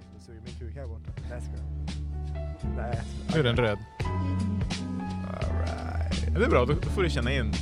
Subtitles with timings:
[0.00, 1.10] fan som suger min kuk här borta.
[1.16, 1.64] Nej, jag skojar.
[2.76, 3.00] Nej,
[3.34, 3.78] Nu är den röd.
[5.28, 6.34] Alright.
[6.34, 7.52] Det är bra, då får du känna in.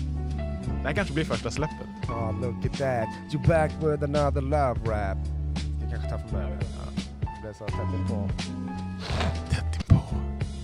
[0.66, 1.86] Det här kanske blir första släppet.
[2.08, 3.08] Oh, look at that.
[3.32, 5.18] You back with another love rap.
[5.80, 6.58] Jag kanske ta från början?
[6.60, 7.02] Ja.
[7.20, 8.28] Det blev så tätt inpå.
[9.50, 10.02] Tätt inpå.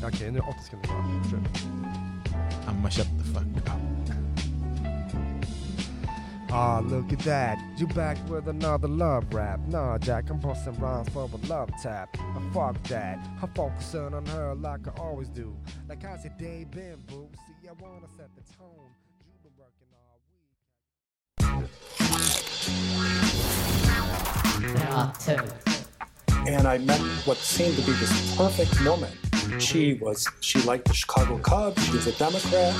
[0.07, 1.23] Okej, nu är det 80 sekunder kvar.
[1.23, 1.66] Fortsätt.
[2.66, 3.80] Amma shut the fuck up.
[6.53, 7.59] Ah, look at that.
[7.79, 9.61] You back with another love rap.
[9.69, 12.17] Nah, Jack, I'm busting rhymes for a love tap.
[12.18, 13.25] I fuck that.
[13.40, 15.57] I'm focusing on her like I always do.
[15.89, 17.29] Like how's your day been, boo?
[17.46, 18.90] See, I wanna set the tone.
[19.25, 20.18] You've been working all
[26.31, 26.48] week.
[26.48, 29.12] And I met what seemed to be this perfect woman.
[29.61, 31.85] She was she liked the Chicago Cubs.
[31.87, 32.75] She was a Democrat.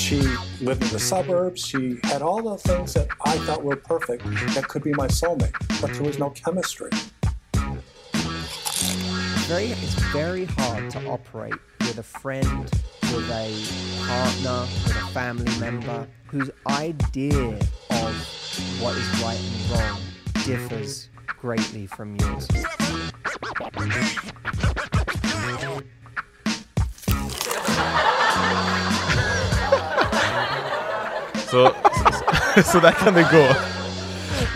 [0.00, 0.16] She
[0.62, 1.64] lived in the suburbs.
[1.64, 5.52] She had all the things that I thought were perfect that could be my soulmate,
[5.80, 6.90] but there was no chemistry.
[9.46, 12.62] very it's very hard to operate with a friend,
[13.12, 13.54] with a
[14.06, 17.58] partner, with a family member whose idea
[17.90, 18.14] of
[18.80, 20.00] what is right and wrong
[20.44, 22.48] differs greatly from yours.
[31.50, 31.70] Så,
[32.54, 33.46] så, så där kan det gå.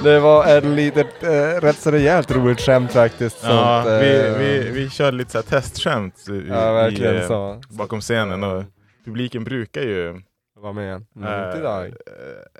[0.04, 3.38] Det var ett litet, eh, rätt så rejält roligt skämt faktiskt.
[3.44, 7.18] Ja, sånt, vi, eh, vi, vi körde lite så här testskämt i, Ja, verkligen i,
[7.20, 7.62] eh, så.
[7.68, 8.64] bakom scenen och
[9.04, 10.20] publiken brukar ju
[10.56, 11.06] Var med.
[11.14, 11.86] Men eh, inte idag.
[11.86, 11.92] eh,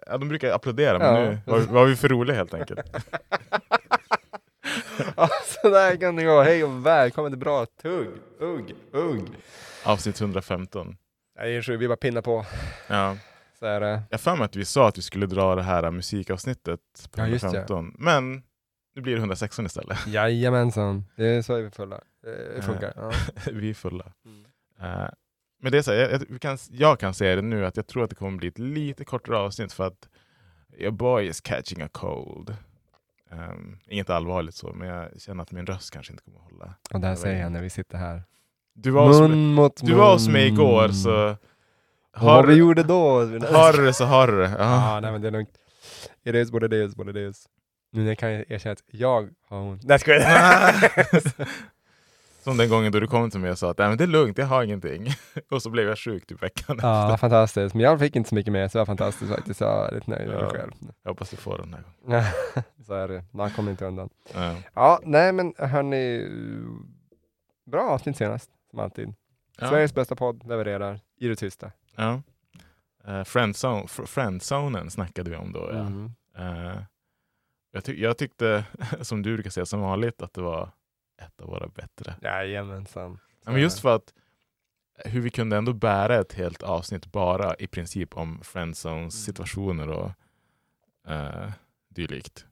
[0.06, 1.30] Ja, de brukar applådera men Ja.
[1.30, 2.80] nu var, var vi för roliga helt enkelt.
[5.16, 5.28] Ja,
[5.62, 6.42] så där kan det gå.
[6.42, 8.08] Hej och välkommen till Bra Tugg.
[8.40, 9.22] Ugg, ugg.
[9.84, 10.96] Avsnitt 115.
[11.38, 12.46] Nej, vi bara pinnar på.
[12.88, 13.16] Ja.
[13.64, 14.02] Så är det.
[14.10, 17.26] Jag för mig att vi sa att vi skulle dra det här musikavsnittet på Ja,
[17.26, 17.46] just det.
[17.48, 17.94] 115.
[17.98, 18.42] Men
[18.94, 19.98] nu blir det 116 istället.
[20.06, 21.04] Jajamensan.
[21.16, 22.00] Det är så är vi fulla.
[22.54, 22.92] Det funkar.
[22.96, 23.12] Ja.
[23.52, 24.12] vi är fulla.
[24.24, 24.44] Mm.
[24.80, 25.08] Eh,
[25.62, 27.86] men det är så här, jag, jag, kan, jag kan säga det nu att jag
[27.86, 30.08] tror att det kommer bli ett lite kortare avsnitt för att
[30.78, 32.56] your boy is catching a cold.
[33.30, 36.74] Um, inget allvarligt så, men jag känner att min röst kanske inte kommer att hålla.
[36.94, 38.22] Och där säger jag när vi sitter här.
[38.74, 41.36] Du var, hos, mot du var hos mig igår så
[42.14, 43.18] har, vad vi gjorde då?
[43.52, 44.54] har du det så har du det.
[44.58, 45.00] Ja, Ja.
[45.00, 45.50] nej men det är lugnt.
[46.24, 47.46] It is what it is, what it is.
[47.92, 49.82] Nu när jag kan erkänna att jag har ont.
[49.84, 51.22] Nej skojar jag.
[52.44, 54.08] Som den gången då du kom till mig och sa att Nej, men det är
[54.08, 55.06] lugnt, jag har ingenting.
[55.50, 57.16] och så blev jag sjuk typ veckan Ja, efter.
[57.16, 57.74] fantastiskt.
[57.74, 59.60] Men jag fick inte så mycket mer, så det var fantastiskt faktiskt.
[59.60, 60.72] Jag är lite nöjd med mig själv.
[61.02, 62.24] Jag hoppas du får den här gången.
[62.86, 63.24] så är det.
[63.30, 64.08] Man kommer inte undan.
[64.34, 64.54] Ja.
[64.74, 66.28] Ja, nej men hörni.
[67.70, 69.14] Bra avsnitt senast, som alltid.
[69.60, 69.68] Ja.
[69.68, 71.70] Sveriges bästa podd levererar i det tysta.
[71.96, 72.22] Ja.
[73.08, 75.68] Uh, friendzone, fr- friendzonen snackade vi om då.
[75.72, 75.78] Ja.
[75.80, 76.12] Mm.
[76.36, 76.82] Eh,
[77.70, 78.64] jag, tyck- jag tyckte,
[79.00, 80.70] som du brukar säga som vanligt, att det var
[81.22, 82.14] ett av våra bättre.
[82.22, 83.18] Jajamensan.
[83.44, 84.12] Ja, men just för att
[85.04, 90.10] hur vi kunde ändå bära ett helt avsnitt bara i princip om friendzones situationer och
[91.08, 91.50] uh,
[91.88, 92.46] dylikt.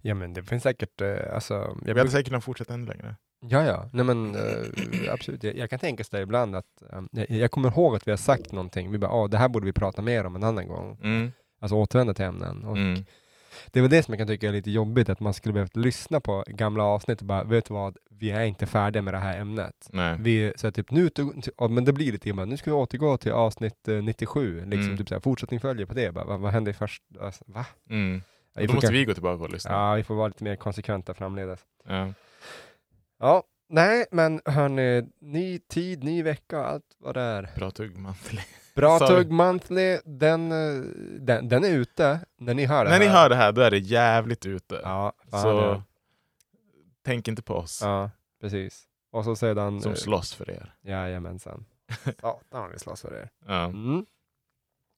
[0.00, 1.54] Ja men det finns säkert, eh, alltså.
[1.54, 3.16] Jag Vi hade säkert kunnat fortsätta ännu längre.
[3.48, 3.88] Ja, ja.
[3.92, 5.42] Nej, men eh, absolut.
[5.44, 8.52] Jag, jag kan tänka sig ibland att um, jag, kommer ihåg att vi har sagt
[8.52, 8.90] någonting.
[8.90, 10.98] Vi bara, ah, det här borde vi prata mer om en annan gång.
[11.02, 11.32] Mm.
[11.60, 12.64] Alltså återvända till ämnen.
[12.64, 13.04] Och Mm.
[13.66, 16.20] Det väl det som jag kan tycka är lite jobbigt, att man skulle behövt lyssna
[16.20, 19.38] på gamla avsnitt och bara, vet du vad, vi är inte färdiga med det här
[19.40, 19.88] ämnet.
[19.92, 20.16] Nej.
[20.20, 21.10] Vi, så typ, nu,
[21.58, 24.80] ja, men det blir lite grann, nu ska vi återgå till avsnitt eh, 97, liksom,
[24.84, 24.96] Mm.
[24.96, 26.12] typ så här, fortsättning följer på det.
[26.12, 27.02] Bara, vad, vad hände i först?
[27.20, 27.66] Alltså, va?
[27.90, 28.22] Mm.
[28.54, 29.70] Ja, Då måste kan- vi gå tillbaka och lyssna.
[29.72, 31.60] Ja, vi får vara lite mer konsekventa framledes.
[31.88, 32.12] Ja.
[33.24, 37.50] Ja, nej, men hörni, ny tid, ny vecka, allt vad det är.
[37.56, 38.40] Bra tugg Mantli.
[38.74, 39.14] Bra Sorry.
[39.14, 40.82] Tugg Monthly, den, eh,
[41.20, 43.70] den, den är ute när ni hör det När ni hör det här, då är
[43.70, 44.80] det jävligt ute.
[44.82, 45.82] Ja, fan så ja.
[47.04, 48.84] tänk inte på oss ja, precis.
[49.12, 49.80] Och så sedan...
[49.80, 50.74] som eh, slåss för er.
[50.82, 51.64] Jajamensan.
[52.04, 53.28] Satan vad vi slåss för det.
[53.46, 53.64] Ja.
[53.64, 54.06] Mm.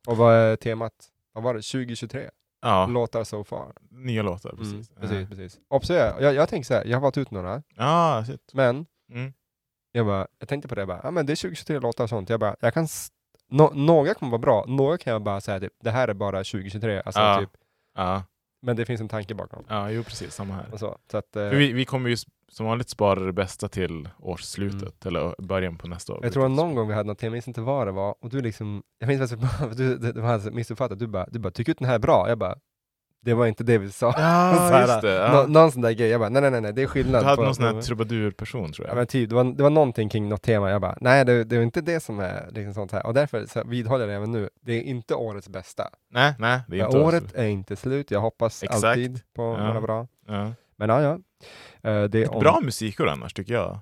[0.07, 1.09] Och vad är temat?
[1.33, 1.63] Vad var det?
[1.63, 2.31] 2023?
[2.69, 3.73] Ja, Låtar so far.
[3.91, 4.51] nya låtar.
[4.51, 4.89] Mm, Precis.
[5.01, 5.59] precis, precis.
[5.69, 8.51] Observera, jag, jag tänker så här, jag har valt ut några, Ja, shit.
[8.53, 9.33] men Mm.
[9.93, 12.11] jag, bara, jag tänkte på det, jag bara, ja men det är 2023 låtar och
[12.11, 12.29] sånt.
[12.31, 12.87] Jag bara, jag kan,
[13.51, 16.39] nå- några kommer vara bra, några kan jag bara säga typ, det här är bara
[16.45, 17.03] 2023.
[17.05, 17.39] Alltså, Ja.
[17.41, 17.51] typ,
[17.95, 18.23] Ja,
[18.63, 19.65] men det finns en tanke bakom.
[19.69, 20.67] ja, jo precis, samma här.
[20.73, 22.17] Och så, så att, eh, vi, vi kommer ju
[22.49, 26.17] som vanligt spara det bästa till årsslutet, eller början på nästa år.
[26.17, 26.27] Mm.
[26.27, 28.15] jag tror att någon gång vi hade något tema, jag minns inte vad det var,
[28.21, 31.39] och du liksom, jag minns att du, det, det var alltså missuppfattat, du bara, du
[31.39, 32.29] bara, tycker du att den här är bra?
[32.29, 32.57] Jag bara,
[33.27, 34.13] det var inte det vi sa.
[34.13, 35.13] Så Ja, här, just det.
[35.15, 35.33] Ja.
[35.33, 37.23] Nå, någon sån där grej, jag bara, nej nej nej, det är skillnad.
[37.23, 38.97] du hade på, någon sån här trubadurperson tror Ja, jag.
[38.97, 41.57] men typ, det, var, det var någonting kring något tema, jag bara, nej det, det
[41.57, 43.07] är inte det som är liksom sånt här.
[43.07, 45.89] Och därför så vidhåller jag det även nu, det är inte årets bästa.
[46.11, 47.33] Nej, nej, det är Ja, inte året oss.
[47.35, 48.85] är inte slut, jag hoppas Exakt.
[48.85, 49.67] alltid på Ja.
[49.67, 50.07] några bra.
[50.29, 50.53] Ja.
[50.77, 51.13] Men ja, ja.
[51.91, 53.79] Eh, det är om- bra musikår annars tycker jag.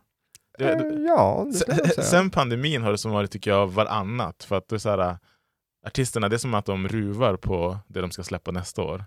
[0.59, 4.45] Det, Eh, ja, det sen, sen pandemin har det som varit tycker jag varannat.
[4.45, 5.19] För att det är så här,
[5.87, 9.05] artisterna, det är som att de ruvar på det de ska släppa nästa år.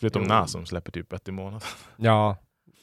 [0.00, 0.28] Förutom Jo.
[0.28, 1.60] Nas som släpper typ ett i månaden.
[1.96, 2.36] Ja,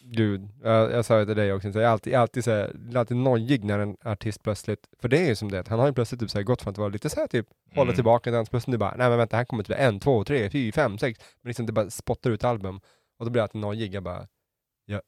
[0.03, 0.49] gud.
[0.63, 3.17] Jag, jag sa ju till dig också, så jag är alltid, alltid, så här, alltid
[3.17, 6.21] nojig när en artist plötsligt, för det är ju som det, han har ju plötsligt
[6.21, 7.95] typ så här gått från att vara lite så här typ, hålla Mm.
[7.95, 10.71] tillbaka dans, plötsligt nu bara, nej men vänta, här kommer typ en, två, tre, fyra,
[10.71, 12.79] fem, sex, men liksom det bara spottar ut album.
[13.19, 14.27] Och då blir jag alltid nojig, jag bara,
[14.85, 15.01] ja,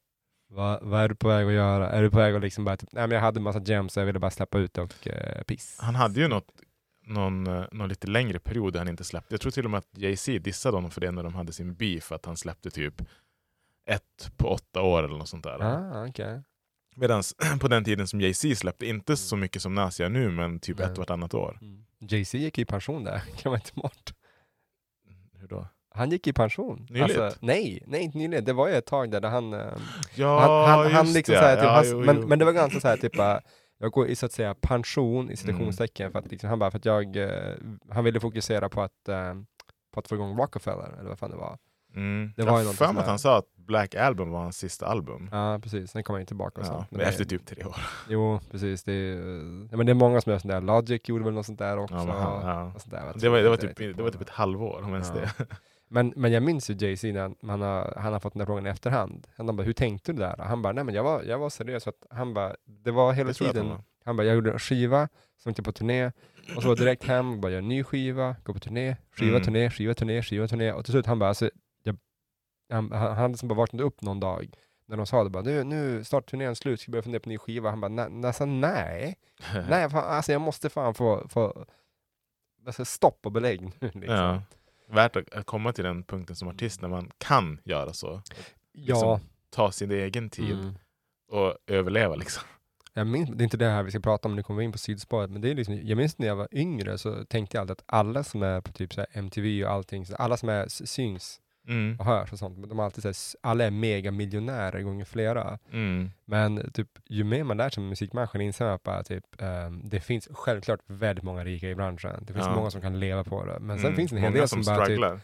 [0.50, 1.90] vad, vad är du på väg att göra?
[1.90, 3.94] Är du på väg att liksom bara, typ, nej men jag hade en massa gems,
[3.94, 5.78] så jag ville bara släppa ut och eh, piss.
[5.82, 6.48] Han hade ju något,
[7.14, 9.34] någon, eh, någon lite längre period där han inte släppte.
[9.34, 11.74] Jag tror till och med att Jay-Z dissade honom för det när de hade sin
[11.76, 13.02] beef, att han släppte typ
[13.86, 15.62] ett på åtta år eller något sånt där.
[15.62, 16.42] Ah, okej.
[16.96, 17.24] Medan
[17.60, 20.78] på den tiden som Jay-Z släppte, inte så mycket som Nas gör nu, men typ
[20.78, 20.88] Nej.
[20.88, 21.58] ett vartannat år.
[21.62, 21.86] Mm.
[22.00, 24.14] Jay-Z gick i pension där, kan man inte bort.
[25.34, 25.68] Hur då?
[25.94, 26.88] Han gick i pension.
[26.90, 27.18] Nyligt?
[27.20, 28.46] Alltså, nej, nej inte nyligen.
[28.46, 29.54] Det var ju ett tag där, han...
[29.54, 29.60] eh,
[30.16, 31.40] Ja, han, han, han just liksom det.
[31.40, 32.28] så här, typ, Ja, han, jo, men, jo.
[32.28, 33.38] men det var ganska så här typ, uh,
[33.82, 35.32] jag går i så att säga pension Mm.
[35.32, 37.54] i citationstecken för att liksom, han bara, för att jag, eh,
[37.90, 39.34] han ville fokusera på att, eh,
[39.94, 41.58] på att få igång Rockefeller, eller vad fan det var.
[41.96, 42.34] Mm.
[42.36, 44.58] Det jag var ju har för mig att han sa att Black Album var hans
[44.58, 45.30] sista album.
[45.32, 45.92] Ja, precis.
[45.92, 47.76] Sen kom han ju tillbaka och Ja, men efter typ tre år.
[48.10, 48.84] Jo, precis.
[48.84, 49.16] Det är,
[49.72, 50.62] ja, men det är många som gör sånt där.
[50.62, 51.96] Logic gjorde väl något sånt där också.
[51.96, 52.72] Ja, men han, ja.
[52.76, 53.04] och sånt där.
[53.06, 55.32] Jag Det, var, det, typ, det var typ ett halvår, om ens det.
[55.94, 58.68] Men, men jag minns ju Jay-Z när han, har, han har fått den här frågan
[58.68, 59.28] i efterhand.
[59.38, 60.36] Han bara, hur tänkte du där?
[60.38, 61.88] Han bara, nej men jag var, jag var seriös.
[61.88, 63.68] Att han bara, det var hela Det tiden.
[63.70, 63.84] han.
[64.06, 65.04] Han bara, jag gjorde en skiva,
[65.46, 66.06] åkte jag på turné.
[66.56, 68.96] Och så var jag direkt hem och bara, gör en ny skiva, gå på turné,
[69.12, 69.44] skiva, Mm.
[69.44, 70.72] turné, skiva, turné, skiva, turné.
[70.72, 71.50] Och till slut han bara, alltså,
[71.84, 71.98] jag,
[72.70, 74.54] han, han han hade som bara vaknat upp någon dag.
[74.86, 77.30] När de sa det bara, nu, nu snart turnén slut, ska vi börja fundera på
[77.30, 77.70] en ny skiva.
[77.70, 79.16] Han bara, "Nä- nästan nej.
[79.70, 81.66] nej, fan, alltså jag måste fan få, få
[82.66, 83.72] alltså, stopp och belägg nu.
[83.94, 84.16] Liksom.
[84.16, 84.42] ja.
[84.92, 88.22] Värt att komma till den punkten som artist när man kan göra så.
[88.72, 88.94] ja.
[88.94, 90.74] Liksom, ta sin egen tid Mm.
[91.32, 92.44] och överleva liksom.
[92.94, 94.72] Jag minns, det är inte det här vi ska prata om, nu kommer vi in
[94.72, 97.62] på sidospåret, men det är liksom, jag minns när jag var yngre så tänkte jag
[97.62, 101.42] alltid att alla som är på typ så MTV och allting, alla som är, syns
[101.72, 102.00] Mm.
[102.00, 103.16] och hörs och sånt, men de är alltid så här,
[103.52, 105.60] alla är megamiljonärer gånger flera.
[105.72, 106.12] Mm.
[106.26, 109.82] Men typ, ju mer man lär sig om musikbranschen inser man att bara, typ, ehm,
[109.90, 112.24] det finns självklart väldigt många rika i branschen.
[112.28, 112.56] Det finns Ja.
[112.56, 113.60] många som kan leva på det.
[113.60, 113.96] Men sen Mm.
[113.96, 115.20] finns det en hel Många del som, som, bara typ, strugglar.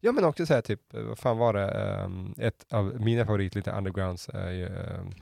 [0.00, 3.70] Ja men också säga typ, vad fan var det, Ehm, ett av mina favorit lite
[3.70, 4.66] undergrounds, ju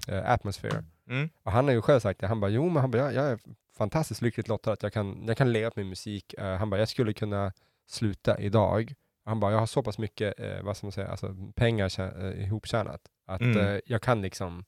[0.09, 0.85] eh, Atmosphere.
[1.09, 1.29] Mm.
[1.43, 3.33] Och han har ju själv sagt det, han bara jo men han bara, jag, jag
[3.33, 3.39] är
[3.79, 6.35] fantastiskt lyckligt lottad att jag kan, jag kan leva på min musik.
[6.39, 7.53] Eh, han bara, jag skulle kunna
[7.89, 8.95] sluta idag.
[9.25, 12.23] Han bara, jag har så pass mycket, uh, vad ska man säga, alltså pengar tjä-
[12.23, 13.59] uh, ihoptjänat att Mm.
[13.59, 14.65] eh, jag kan liksom,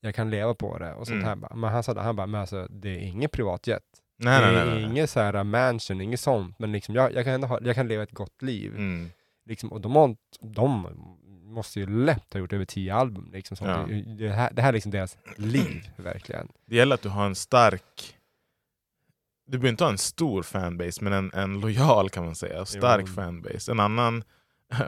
[0.00, 1.42] jag kan leva på det och sånt Mm.
[1.42, 1.54] här.
[1.56, 3.82] Men han sa det, han bara, men alltså det är inget privatjet.
[4.16, 4.68] Nej, nej, det nej.
[4.68, 4.84] är nej.
[4.90, 7.88] inget så här mansion, inget sånt, men liksom jag, jag kan ändå ha, jag kan
[7.88, 8.70] leva ett gott liv.
[8.74, 9.10] Mm.
[9.44, 10.86] Liksom, och de, har, de
[11.44, 13.30] måste ju lätt ha gjort över tio album.
[13.32, 13.56] Liksom.
[13.60, 13.84] Ja.
[13.88, 16.48] Det, det, här, det här är liksom deras liv, verkligen.
[16.66, 18.16] Det gäller att du har en stark...
[19.50, 22.64] Du behöver inte ha en stor fanbase, men en, en lojal kan man säga.
[22.64, 23.12] Stark Jo.
[23.14, 23.72] fanbase.
[23.72, 24.24] En annan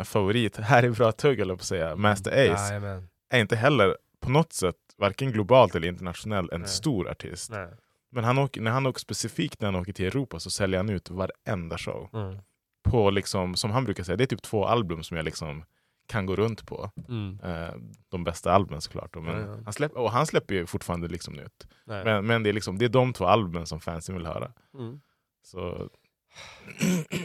[0.04, 3.08] favorit, här är bra tugg eller på att säga, Master Ace, Jajamän.
[3.30, 6.70] är inte heller på något sätt, varken globalt eller internationellt, en Nej.
[6.70, 7.50] stor artist.
[7.50, 7.68] Nej.
[8.10, 10.90] Men han åker, när han åker specifikt när han åker till Europa så säljer han
[10.90, 12.08] ut varenda show.
[12.12, 12.38] Mm.
[12.84, 15.64] På liksom, som han brukar säga, det är typ två album som jag liksom
[16.12, 16.90] kan gå runt på.
[17.08, 17.40] Mm.
[17.44, 17.74] Eh,
[18.08, 19.14] de bästa albumen såklart.
[19.14, 19.58] Men Ja, ja.
[19.64, 21.66] Han, släpp, och han släpper ju fortfarande liksom nytt.
[21.84, 22.04] Nej.
[22.04, 24.52] Men, men det, är liksom, det är de två albumen som fansen vill höra.
[24.74, 25.00] Mm.
[25.44, 25.58] Så,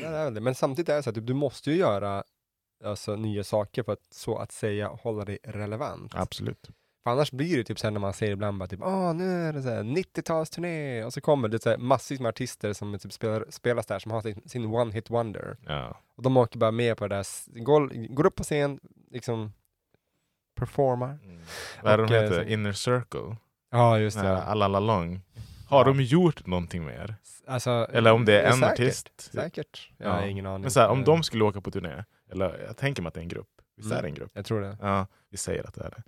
[0.02, 0.42] Ja, det är väl det.
[0.42, 2.24] Men samtidigt är det så att du, du måste ju göra
[2.84, 6.16] alltså, nya saker för att så att säga hålla dig relevant.
[6.16, 6.70] absolut.
[7.08, 9.54] För annars blir det typ sen när man säger ibland bara typ åh nu är
[9.54, 13.46] det så här 90-talsturné och så kommer det så massvis med artister som typ spelar,
[13.50, 15.58] spelas där som har sin, sin one hit wonder.
[15.66, 16.02] Ja.
[16.16, 18.80] Och de åker bara med på det där, går, går upp på scen,
[19.12, 19.54] liksom
[20.56, 21.20] performar.
[21.24, 21.40] Mm.
[21.84, 22.44] Vad är det de eh, heter?
[22.44, 23.38] så- Inner Circle?
[23.72, 24.44] Ja just det.
[24.44, 25.22] Alla Long.
[25.70, 25.84] Har Ja.
[25.94, 27.16] de gjort någonting mer?
[27.48, 29.22] Alltså, Eller om det är en säkert, artist?
[29.34, 29.92] Säkert.
[29.98, 30.12] Jag Ja.
[30.14, 30.62] har ingen aning.
[30.62, 33.14] Men så här, om Eh, de skulle åka på turné, eller jag tänker mig att
[33.14, 33.48] det är en grupp.
[33.78, 34.10] Visst är det Mm.
[34.10, 34.32] en grupp?
[34.34, 34.78] Jag tror det.
[34.82, 36.04] Ja, vi säger att det är det.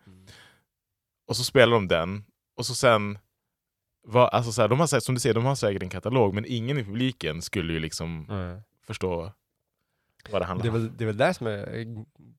[1.29, 2.25] Och så spelar de den,
[2.57, 3.17] och så sen...
[4.03, 6.45] Vad, alltså så här, de har, som du säger, de har säkert en katalog, men
[6.47, 8.61] ingen i publiken skulle ju liksom Mm.
[8.87, 9.31] förstå
[10.31, 10.73] vad det Det handlar är, om.
[10.75, 11.85] väl, det är väl det som är eh,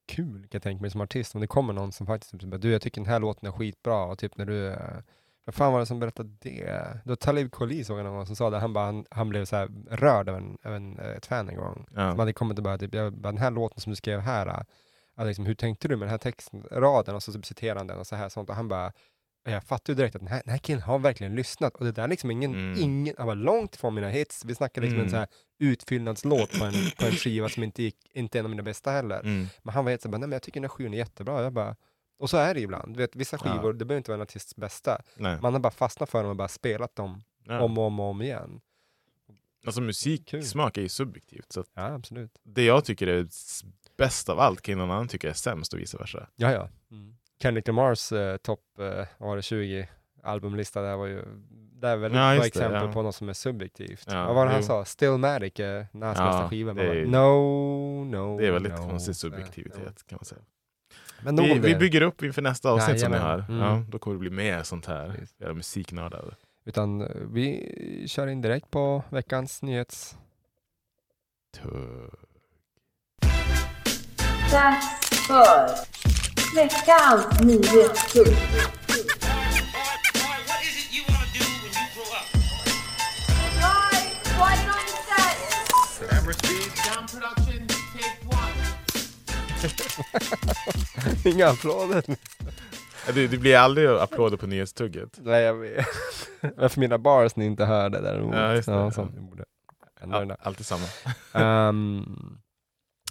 [0.06, 1.34] kul, kan jag tänka mig som artist.
[1.34, 4.04] Om det kommer någon som faktiskt typ, du jag tycker den här låten är skitbra
[4.04, 4.96] och typ när du, eh,
[5.44, 6.64] vad fan var det som berättade det?
[7.04, 9.28] Det var Talib Kweli såg jag någon gång som sa det, han, bara, han, han
[9.28, 11.86] blev så rörd av, en, av en, eh, ett fan en gång.
[11.94, 12.10] Ja.
[12.10, 14.64] Som hade kommit och bara, typ, jag, bara, den här låten som du skrev här,
[15.20, 17.14] ja, liksom, hur tänkte du med den här texten, raden?
[17.14, 18.48] Och så typ, citerar han den och så här sånt.
[18.50, 18.92] Och han bara,
[19.44, 21.74] jag fattar ju direkt att den här, den här killen har verkligen lyssnat.
[21.76, 22.80] Och det där är liksom ingen, Mm.
[22.82, 24.44] ingen, han var långt ifrån mina hits.
[24.44, 25.04] Vi snackar liksom Mm.
[25.06, 25.26] en så här
[25.58, 28.90] utfyllnadslåt på en, på en skiva som inte, gick, inte är en av mina bästa
[28.90, 29.20] heller.
[29.20, 29.46] Mm.
[29.62, 31.42] Men han var helt så bara, nej men jag tycker den här skivan är jättebra.
[31.42, 31.76] Jag bara,
[32.18, 32.94] Och så är det ibland.
[32.94, 33.52] Du vet, vissa Ja.
[33.52, 35.02] skivor, det behöver inte vara en artists bästa.
[35.16, 35.38] Nej.
[35.42, 37.60] Man har bara fastnat för dem och bara spelat dem Ja.
[37.60, 38.60] om och om och om igen.
[39.66, 41.52] Alltså musiksmak är ju subjektivt.
[41.52, 42.30] Så att Ja, absolut.
[42.42, 43.26] det jag tycker är
[44.04, 46.26] bäst av allt kan någon annan tycka är sämst och vice versa.
[46.36, 46.68] Ja, ja.
[46.90, 47.14] Mm.
[47.42, 49.88] Kendrick Lamars eh, topp, eh, vad var det, 20
[50.22, 51.22] albumlista där var ju,
[51.80, 52.92] det är väl ett Ja, bra just det, exempel ja.
[52.92, 54.04] på något som är subjektivt.
[54.10, 54.84] Ja, vad var det han sa?
[54.84, 56.74] Stillmatic, eh, Nas Ja, bästa skiva.
[56.74, 58.88] Man bara, är- no, no, Det är väldigt no.
[58.90, 60.40] konstig subjektivitet kan man säga.
[60.40, 61.32] ja.
[61.32, 63.40] Men Vi, vi bygger upp inför nästa avsnitt som ni Jajamän.
[63.40, 63.54] har.
[63.54, 63.60] Mm.
[63.66, 65.26] Ja, då kommer det bli mer sånt här.
[65.38, 66.34] Jävla musiknördar.
[66.64, 70.16] Utan eh, vi kör in direkt på veckans nyhets...
[71.62, 72.10] Tugg.
[74.52, 74.86] Dags
[75.26, 75.68] för
[76.54, 78.36] veckans nyhetstugg.
[91.24, 92.02] Inga applåder.
[93.06, 95.18] Ja, Det, det blir aldrig applåder på nyhetstugget.
[95.22, 95.86] Nej, jag vet.
[96.56, 98.34] Men för mina bars ni inte hörde däremot.
[98.34, 98.90] Ja, just det, ja.
[98.90, 99.44] som vi borde
[100.12, 100.36] All, där.
[100.40, 100.84] alltid samma.
[101.32, 102.04] Ehm,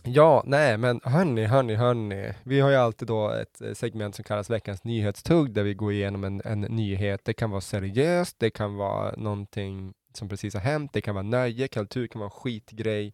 [0.03, 2.33] ja, nej, men hörni, hörni, hörni.
[2.43, 5.91] Vi har ju alltid då ett eh, segment som kallas veckans nyhetstugg där vi går
[5.93, 7.21] igenom en, en nyhet.
[7.25, 11.23] Det kan vara seriöst, det kan vara någonting som precis har hänt, det kan vara
[11.23, 13.13] nöje, kultur, kan vara skitgrej,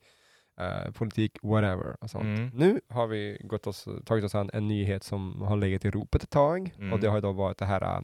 [0.59, 1.95] eh, politik, whatever.
[2.03, 2.23] Och sånt.
[2.23, 2.51] Mm.
[2.53, 6.23] Nu har vi gått oss, tagit oss an en nyhet som har legat i ropet
[6.23, 6.93] ett tag Mm.
[6.93, 8.03] och det har då varit det här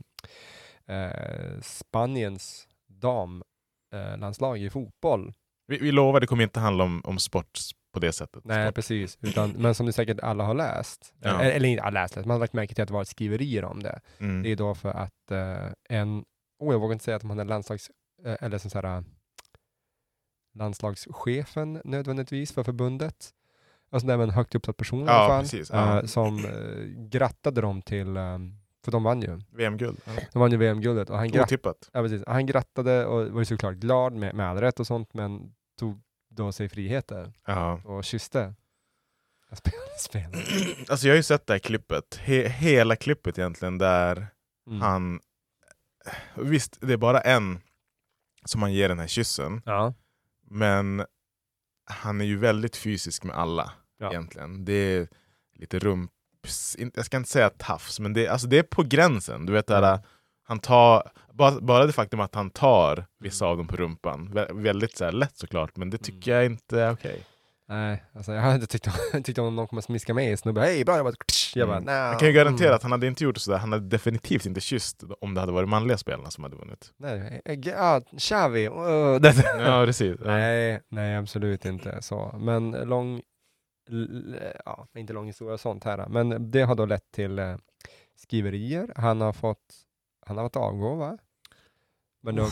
[0.87, 5.33] eh, Spaniens damlandslag i fotboll.
[5.67, 7.59] Vi, vi lovar, det kommer inte handla om, om sport
[7.91, 8.45] på det sättet.
[8.45, 8.75] Nej, Sport.
[8.75, 9.17] precis.
[9.21, 11.41] Utan, men som ni säkert alla har läst, Ja.
[11.41, 13.99] eller, inte har läst man har lagt märke till att det varit skriverier om det.
[14.19, 14.43] Mm.
[14.43, 16.23] Det är då för att eh, en,
[16.59, 17.91] oh, jag vågar inte säga att man är landslags,
[18.25, 19.03] eh, eller sån här, eh,
[20.53, 23.29] landslagschefen nödvändigtvis för förbundet.
[23.91, 25.69] Alltså det är en högt uppsatt person i Ja, alla fall, precis.
[25.69, 25.99] Ja.
[25.99, 26.45] eh, som
[27.11, 28.37] grattade dem till, eh,
[28.85, 29.39] för de vann ju.
[29.51, 30.01] VM-guld.
[30.05, 30.11] Ja.
[30.33, 31.89] De vann ju VM-guldet och han, gratt, Otippat.
[31.93, 32.23] ja, precis.
[32.27, 36.01] han grattade och var ju såklart glad med, med all rätt och sånt, men tog
[36.31, 37.81] då sig friheter Ja.
[37.85, 38.53] och kysste
[39.53, 40.43] spel- spelare.
[40.89, 44.27] Alltså jag har ju sett det här klippet, He hela klippet egentligen, där
[44.67, 44.81] Mm.
[44.81, 45.19] han...
[46.35, 47.59] Visst, det är bara en
[48.45, 49.93] som han ger den här kyssen, Ja.
[50.47, 51.05] men
[51.85, 54.09] han är ju väldigt fysisk med alla Ja.
[54.11, 54.65] egentligen.
[54.65, 55.07] Det är
[55.53, 56.75] lite rumps...
[56.75, 59.45] inte- Jag ska inte säga tafs, men det, alltså det är på gränsen.
[59.45, 60.01] Du vet, det här, Mm.
[60.51, 64.61] Han tar, bara, bara det faktum att han tar vissa av dem på rumpan, vä-
[64.63, 67.23] väldigt så här, lätt såklart, men det tycker jag inte är okej.
[67.67, 68.87] Nej, alltså jag hade inte tyckt
[69.25, 71.15] tyckt om någon kommer smiska mig en snubbe, hej bra jobbat,
[71.55, 71.93] jag bara, Mm.
[71.93, 72.75] Jag kan ju garantera mm.
[72.75, 75.69] att han hade inte gjort sådär, han hade definitivt inte kysst om det hade varit
[75.69, 76.93] manliga spelarna som hade vunnit.
[76.97, 80.15] Nej, eh, ja, Xavi, uh, det- Ja, precis.
[80.19, 80.27] Ja.
[80.27, 82.35] Nej, nej absolut inte så.
[82.39, 83.21] Men lång,
[84.65, 87.55] ja, inte lång historia och sånt här, men det har då lett till eh,
[88.15, 88.93] skriverier.
[88.95, 89.57] Han har fått,
[90.31, 91.17] han har fått avgå va?
[92.23, 92.47] Men då,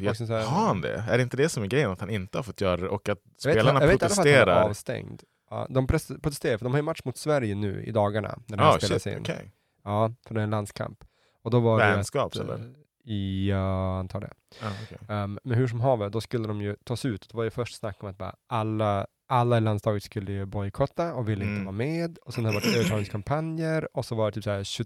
[0.00, 1.04] Jag, så här- har han det?
[1.08, 1.90] Är det inte det som är grejen?
[1.90, 4.04] Att han inte har fått göra det och att jag vet, spelarna jag vet i
[4.04, 4.68] alla fall att han är protesterar?
[4.68, 5.22] avstängd.
[5.50, 8.62] Ja, de protesterar, för de har ju match mot Sverige nu i dagarna, när det
[8.62, 9.20] här spelas shit, in.
[9.20, 9.52] okej.
[9.84, 11.04] Ja, för det är en landskamp.
[11.42, 12.54] Och då var det Vänskaps att, eller?
[12.58, 12.70] eh,
[13.48, 14.32] Ja, antar det.
[14.62, 14.98] Ja, okej.
[15.16, 17.28] Um, men hur som haver, då skulle de ju tas ut.
[17.30, 21.14] Det var ju först snack om att bara alla, alla i landslaget skulle ju bojkotta
[21.14, 21.64] och ville inte Mm.
[21.64, 22.18] vara med.
[22.18, 24.84] Och sen har det varit övertalningskampanjer och så var det typ så här, 20,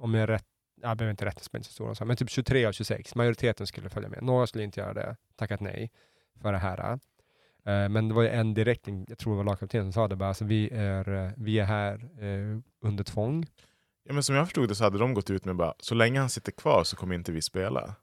[0.00, 0.44] om jag är rätt,
[0.82, 4.22] jag behöver inte rätta här, men typ 23 av 26, majoriteten skulle följa med.
[4.22, 5.90] Några skulle inte göra det, tackat nej
[6.42, 6.98] för det här.
[7.64, 10.16] Eh, men det var ju en direkt, jag tror det var lagkaptenen som sa det
[10.16, 13.46] bara, alltså, vi, är, eh, vi är här eh, under tvång.
[14.04, 16.20] Ja, men som jag förstod det så hade de gått ut med bara, så länge
[16.20, 17.94] han sitter kvar så kommer inte vi spela.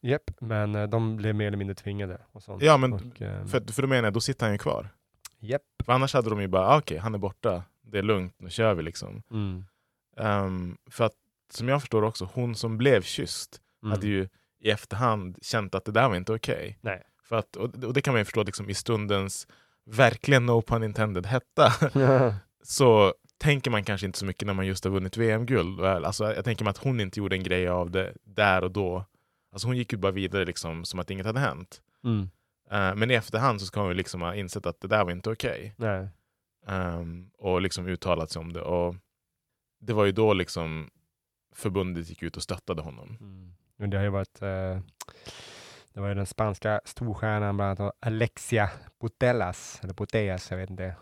[0.00, 2.20] Japp, men de blev mer eller mindre tvingade.
[2.32, 2.62] Och sånt.
[2.62, 3.00] Ja, men och,
[3.50, 4.88] för, för då menar jag, då sitter han ju kvar.
[5.38, 5.62] japp.
[5.84, 8.50] För annars hade de ju bara, ah, okej, han är borta, det är lugnt, nu
[8.50, 9.22] kör vi liksom.
[9.30, 9.64] Mm.
[10.16, 11.14] Ehm, för att,
[11.52, 13.92] som jag förstår också, hon som blev kysst Mm.
[13.92, 14.28] hade ju
[14.60, 16.78] i efterhand känt att det där var inte okej.
[16.80, 17.02] Nej.
[17.22, 19.46] För att, och, och det kan man ju förstå liksom, i stundens,
[19.86, 21.72] verkligen no pun intended, hetta,
[22.62, 25.80] så tänker man kanske inte så mycket när man just har vunnit VM-guld.
[25.80, 29.04] Alltså, jag tänker mig att hon inte gjorde en grej av det där och då.
[29.52, 31.82] Alltså, hon gick ju bara vidare liksom, som att inget hade hänt.
[32.04, 32.30] mm.
[32.70, 35.12] Eh, men i efterhand så ska hon ju liksom ha insett att det där var
[35.12, 35.74] inte okej.
[35.76, 36.08] Nej.
[36.66, 38.60] Ehm, och liksom uttalat sig om det.
[38.62, 38.94] Och
[39.80, 40.90] det var ju då liksom
[41.56, 43.16] förbundet gick ut och stöttade honom.
[43.20, 43.52] Mm.
[43.76, 44.78] Men det har ju varit, eh,
[45.94, 48.70] det var ju den spanska storstjärnan bland annat Alexia
[49.00, 50.96] Putellas, eller Putellas, jag vet inte,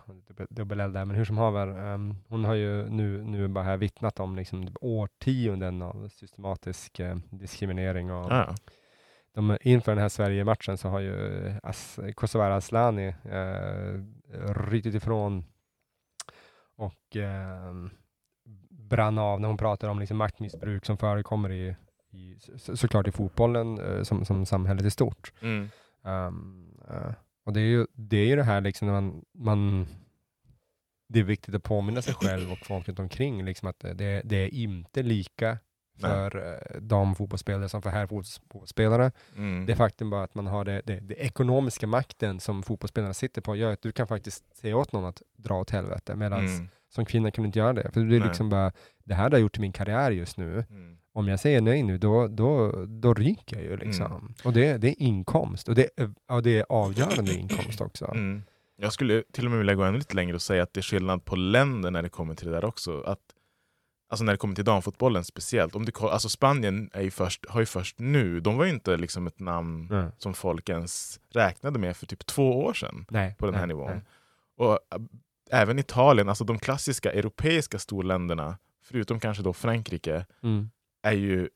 [0.51, 4.21] dubbel-L där, men hur som haver, ehm, hon har ju nu, nu bara här vittnat
[4.21, 8.55] om liksom årtionden av systematisk eh, diskriminering och Ja.
[9.35, 11.15] de, inför den här Sverige-matchen så har ju
[11.63, 14.01] As, Kosovare Asllani eh,
[14.69, 15.45] rytit ifrån
[16.77, 17.73] och eh,
[18.89, 21.77] brann av när hon pratar om liksom maktmissbruk som förekommer i,
[22.13, 25.33] i så, såklart i fotbollen eh, som, som samhället i stort.
[25.41, 25.71] Mm.
[26.03, 27.13] Um, eh,
[27.47, 29.87] och det är, ju, det är ju det här liksom när man, man
[31.09, 34.37] det är viktigt att påminna sig själv och folk runt omkring liksom att det, det
[34.37, 35.59] är inte lika
[35.95, 36.11] Nej.
[36.11, 39.13] för eh, damfotbollsspelare som för herrfotbollsspelare.
[39.37, 39.67] Mm.
[39.67, 43.57] Det faktum bara att man har det, det, det ekonomiska makten som fotbollsspelarna sitter på
[43.57, 46.69] gör att du kan faktiskt säga åt någon att dra åt helvete medan Mm.
[46.95, 47.91] Som kvinna kan du inte göra det.
[47.93, 48.73] För det är liksom bara,
[49.05, 50.65] det här har jag gjort i min karriär just nu.
[50.71, 50.99] Mm.
[51.13, 54.07] Om jag säger nej nu, då, då, då ryker jag ju liksom.
[54.13, 54.35] Mm.
[54.45, 55.69] Och det, det är inkomst.
[55.69, 58.05] Och det, är- ja, det är avgörande inkomst också.
[58.05, 58.43] Mm.
[58.77, 60.83] Jag skulle till och med vilja gå ännu lite längre och säga att det är
[60.83, 63.01] skillnad på länder när det kommer till det där också.
[63.01, 63.19] Att,
[64.11, 65.75] alltså när det kommer till damfotbollen speciellt.
[65.77, 68.97] Om du, alltså Spanien är ju först, har ju först nu, de var ju inte
[68.97, 70.07] liksom ett namn Nej.
[70.19, 73.07] som folk ens räknade med för typ två år sedan.
[73.11, 73.91] Nej, på den här nej, nivån.
[73.91, 74.01] nej.
[74.57, 74.79] Och
[75.51, 80.71] även Italien, alltså de klassiska europeiska storländerna, förutom kanske då Frankrike, Mm.
[81.03, 81.49] är ju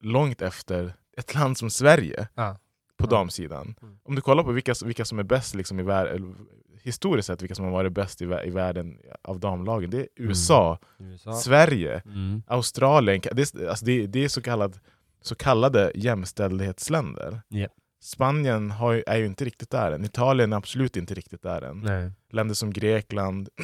[0.00, 2.56] långt efter ett land som Sverige Ja.
[2.96, 3.10] på Ja.
[3.10, 3.74] damsidan.
[3.82, 3.98] Mm.
[4.02, 6.36] Om du kollar på vilka, vilka som är bäst liksom i världen,
[6.82, 10.78] historiskt sett, vilka som har varit bäst i, i världen av damlagen, det är USA,
[10.98, 11.32] USA.
[11.32, 12.42] Sverige, Mm.
[12.46, 13.20] Australien.
[13.32, 14.78] Det är, alltså det, det är så, kallad,
[15.20, 17.40] så kallade jämställdhetsländer.
[17.48, 17.72] Japp.
[18.04, 20.04] Spanien har, ju- är ju inte riktigt där än.
[20.04, 21.80] Italien är absolut inte riktigt där än.
[21.80, 22.10] Nej.
[22.30, 23.48] Länder som Grekland,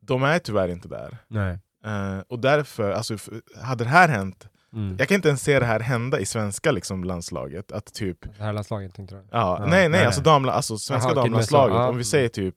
[0.00, 1.16] de är tyvärr inte där.
[1.28, 1.58] Nej.
[1.84, 3.16] Eh, och därför, alltså,
[3.62, 4.96] hade det här hänt, Mm.
[4.98, 7.72] jag kan inte ens se det här hända i svenska liksom, landslaget.
[7.72, 9.20] Att typ, Herrlandslaget tänkte du?
[9.30, 10.06] ja, Ja, nej, nej, nej.
[10.06, 12.54] alltså, damla, alltså svenska okej, damlandslaget, om vi säger typ,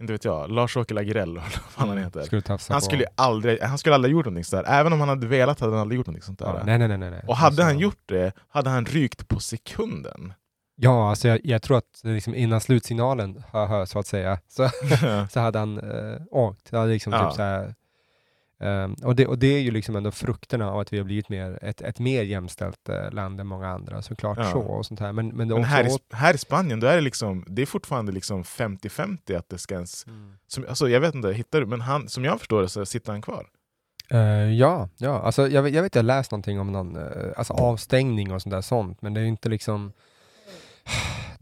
[0.00, 2.22] inte vet jag, Lars-Åke Lagrell, eller vad fan han heter.
[2.22, 5.26] Skulle Han skulle, aldrig, han skulle aldrig ha gjort någonting sådär, även om han hade
[5.26, 6.46] velat hade han aldrig gjort någonting sånt där.
[6.46, 7.24] Ja, nej, nej, nej, nej.
[7.28, 10.32] Och hade Alltså- han gjort det, hade han rykt på sekunden.
[10.76, 14.70] Ja, alltså jag, jag tror att liksom innan slutsignalen, hö, så att säga, så,
[15.30, 16.70] så hade han äh, åkt.
[16.70, 17.26] Det hade liksom Ja.
[17.28, 17.74] typ så här,
[18.60, 21.28] ehm, och, det, och det är ju liksom ändå frukterna av att vi har blivit
[21.28, 24.50] mer, ett, ett mer jämställt eh, land än många andra, såklart Ja.
[24.52, 25.12] så och sånt här.
[25.12, 27.66] Men, men Men här i, åt- här i Spanien, då är det, liksom, det är
[27.66, 30.06] fortfarande liksom 50-50 att det ska ens...
[30.46, 31.66] Som, alltså, jag vet inte, hittar du?
[31.66, 33.46] Men han, som jag förstår det så sitter han kvar.
[34.10, 34.18] Eh,
[34.52, 35.20] ja, ja.
[35.20, 38.50] Alltså, jag, vet- jag vet jag läst någonting om någon eh, alltså avstängning och sånt
[38.50, 39.92] där sånt, men det är ju inte liksom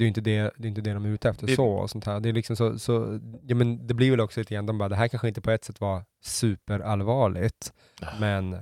[0.03, 1.67] det är ju inte det, det, är inte det de är ute efter Det- så
[1.69, 2.21] och sånt här.
[2.21, 4.88] Det är liksom så, så ja, men det blir väl också lite grann, de bara,
[4.88, 6.03] det här kanske inte på ett sätt var
[6.77, 7.73] superallvarligt,
[8.21, 8.53] men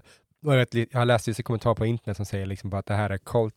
[0.46, 2.79] och jag, vet, li- jag har läst vissa kommentarer på internet som säger liksom bara
[2.79, 3.55] att det här är cult,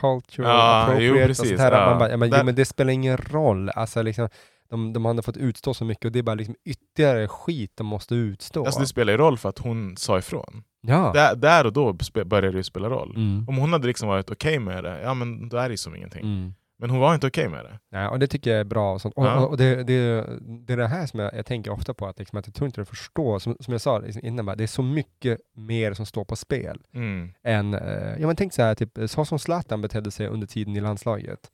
[0.00, 1.72] cultural jo, appropriate och precis, sånt här.
[1.72, 1.90] ja.
[1.90, 3.68] Man bara, ja, men, jo, men det spelar ingen roll.
[3.70, 4.28] Alltså, liksom,
[4.70, 7.86] de, de hade fått utstå så mycket och det är bara liksom ytterligare skit de
[7.86, 8.64] måste utstå.
[8.64, 10.62] Alltså, det spelar ju roll för att hon sa ifrån.
[10.80, 11.10] ja.
[11.14, 13.16] Där, där och då började det ju spela roll.
[13.16, 13.48] Mm.
[13.48, 15.96] Om hon hade liksom varit okej med det, ja men då är det ju som
[15.96, 16.22] ingenting.
[16.22, 16.54] Mm.
[16.78, 17.78] Men hon var inte okej med det.
[17.90, 18.92] Ja, och det tycker jag är bra.
[18.94, 19.14] Och, sånt.
[19.14, 19.46] och, Ja.
[19.46, 20.26] och, det, det,
[20.66, 22.66] det är det här som jag, jag tänker ofta på, att, liksom, att jag tror
[22.66, 25.94] inte du förstår, som, som jag sa liksom innan, bara, det är så mycket mer
[25.94, 27.32] som står på spel Mm.
[27.42, 30.76] än, eh, ja men tänk så här, typ, så som Zlatan betedde sig under tiden
[30.76, 31.50] i landslaget.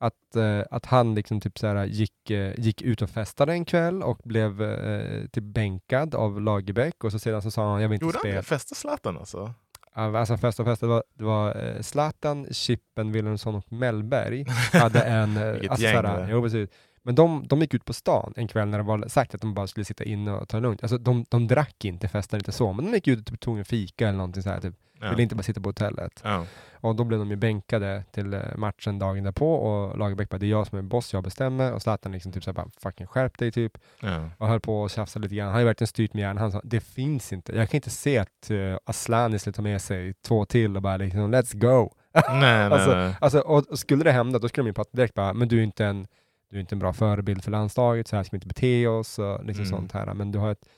[0.00, 3.64] Att, eh, att han liksom typ så här, gick, eh, gick ut och festade en
[3.64, 7.88] kväll och blev eh, typ bänkad av Lagerbäck och så sedan så sa han, jag
[7.88, 8.36] vill inte Gjorde han spela.
[8.36, 8.42] det?
[8.42, 9.54] Fästa Zlatan alltså?
[9.94, 15.36] Alltså fest, det var, det var eh, Zlatan, Chippen, Wilhelmsson och Mellberg hade en...
[15.36, 16.68] eh, Vilket alltså, gäng såhär, jo, precis.
[17.02, 19.54] Men de, de gick ut på stan en kväll när det var sagt att de
[19.54, 20.82] bara skulle sitta inne och ta det lugnt.
[20.82, 23.58] Alltså de, de drack inte, festade inte så, men de gick ut och typ, tog
[23.58, 24.60] en fika eller någonting såhär.
[24.60, 24.74] Typ.
[25.00, 25.10] Ja.
[25.10, 26.20] Ville inte bara sitta på hotellet.
[26.24, 26.46] Ja.
[26.80, 30.46] Och då blev de ju bänkade till eh, matchen dagen därpå och Lagerbäck bara, det
[30.46, 31.72] är jag som är boss, jag bestämmer.
[31.72, 33.78] Och Zlatan liksom typ såhär bara, fucking skärp dig typ.
[34.00, 34.30] Ja.
[34.38, 35.46] Och höll på och tjafsade lite grann.
[35.46, 36.38] Han har ju verkligen styrt med järn.
[36.38, 37.56] Han sa, det finns inte.
[37.56, 40.96] Jag kan inte se att uh, Asllani skulle ta med sig två till och bara
[40.96, 41.92] liksom, let's go.
[42.14, 43.16] Nej, nej, Alltså, nej.
[43.20, 45.58] Alltså, och och skulle det hända, då skulle de ju prata direkt bara, men du
[45.58, 46.06] är inte en,
[46.50, 49.18] du är inte en bra förebild för landslaget, så här ska vi inte bete oss
[49.18, 49.70] och liksom Mm.
[49.78, 50.14] sånt här.
[50.14, 50.68] Men du har ett,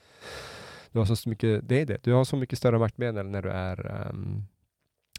[0.91, 3.49] du har så mycket, det är det, du har så mycket större maktmedel när du
[3.49, 4.43] är, ehm,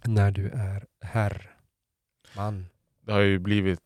[0.05, 1.51] när du är herr,
[2.37, 2.67] man.
[3.07, 3.81] det har ju blivit,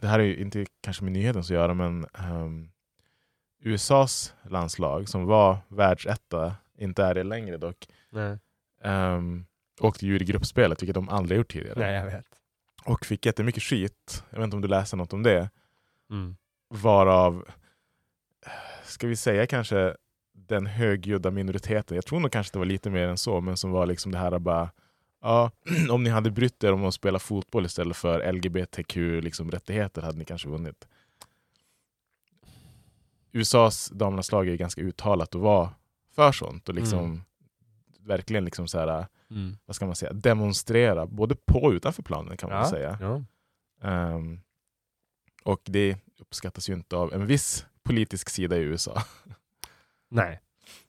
[0.00, 2.68] det här är ju inte kanske med nyheten att göra, men ehm,
[3.60, 7.86] USAs landslag som var världsetta, inte är det längre dock,
[8.84, 9.46] um,
[9.80, 11.78] åkte ju i gruppspelet, vilket de aldrig gjort tidigare.
[11.80, 12.24] Nej, jag vet.
[12.84, 15.50] Och fick jättemycket skit, jag vet inte om du läste något om det,
[16.14, 16.36] Mm.
[16.68, 17.44] varav,
[18.84, 19.96] ska vi säga kanske
[20.32, 23.70] den högljudda minoriteten, jag tror nog kanske det var lite mer än så, men som
[23.70, 24.70] var liksom det här bara
[25.20, 25.50] Ja,
[25.90, 30.18] om ni hade brytt er om att spela fotboll istället för LGBTQ-rättigheter liksom, rättigheter hade
[30.18, 30.88] ni kanske vunnit.
[33.32, 35.70] USAs damlandslag är ganska uttalat att vara
[36.14, 37.20] för sånt och liksom Mm.
[38.00, 39.56] verkligen liksom så här, Mm.
[39.66, 42.98] vad ska man säga, demonstrera både på och utanför planen kan man väl säga.
[43.00, 43.22] Ja.
[43.88, 44.40] Ehm,
[45.44, 45.96] och det
[46.28, 49.02] uppskattas ju inte av en viss politisk sida i USA.
[50.10, 50.40] Nej.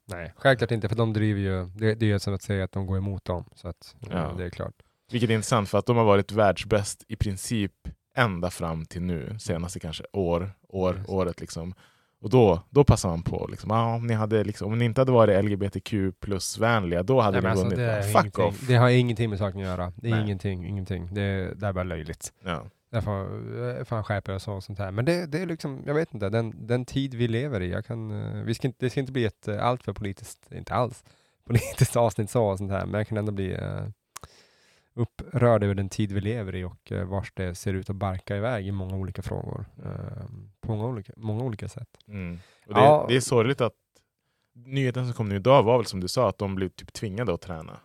[0.07, 2.71] Nej, självklart inte, för de driver ju, det, det är ju som att säga att
[2.71, 3.45] de går emot dem.
[3.55, 4.07] Så att, ja.
[4.11, 4.33] Ja.
[4.37, 4.73] det är klart.
[5.11, 7.71] Vilket är intressant för att de har varit världsbäst i princip
[8.17, 11.07] ända fram till nu, senaste kanske år, år Yes.
[11.09, 11.73] året liksom.
[12.21, 13.47] Och då, då passar man på.
[13.51, 17.41] Liksom, ah, om, ni hade, liksom, om ni inte hade varit LGBTQ plus-vänliga, då hade
[17.41, 17.79] Nej, ni alltså, vunnit.
[17.79, 18.67] är Fuck off!
[18.67, 19.93] det har ingenting med saken att göra.
[19.95, 20.21] Det är Nej.
[20.23, 21.13] ingenting, ingenting.
[21.13, 22.33] Det, det är bara löjligt.
[22.43, 22.63] Ja.
[22.89, 24.91] Därför fan skärper jag så och sånt här.
[24.91, 27.71] Men det, det är liksom, jag vet inte, den, den tid vi lever i.
[27.71, 30.51] Jag kan, eh, vi ska inte, det ska inte bli ett eh, allt för politiskt,
[30.51, 31.03] inte alls,
[31.45, 33.87] politiskt avsnitt så och sånt här, men jag kan ändå bli eh,
[34.93, 38.37] upprörd över den tid vi lever i och eh, vars det ser ut att barka
[38.37, 39.65] iväg i många olika frågor.
[39.85, 40.25] Eh,
[40.61, 41.89] på många olika, många olika sätt.
[42.07, 42.39] Mm.
[42.67, 43.05] Och det, Ja.
[43.09, 43.73] det är sorgligt att
[44.53, 47.33] nyheten som kom nu idag var väl som du sa, att de blev typ tvingade
[47.33, 47.79] att träna.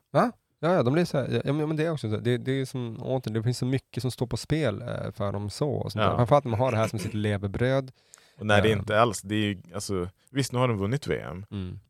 [0.62, 2.16] Ja, ja, de blir så här, ja, men det är också så.
[2.16, 5.32] Det, det är som, återigen, det finns så mycket som står på spel eh, för
[5.32, 5.70] dem så.
[5.70, 6.16] Och sånt Ja.
[6.16, 7.92] Framförallt när man har det här som sitt levebröd.
[8.38, 8.76] Och när det Ja.
[8.78, 11.44] inte alls, det är ju, alltså, visst nu har de vunnit VM,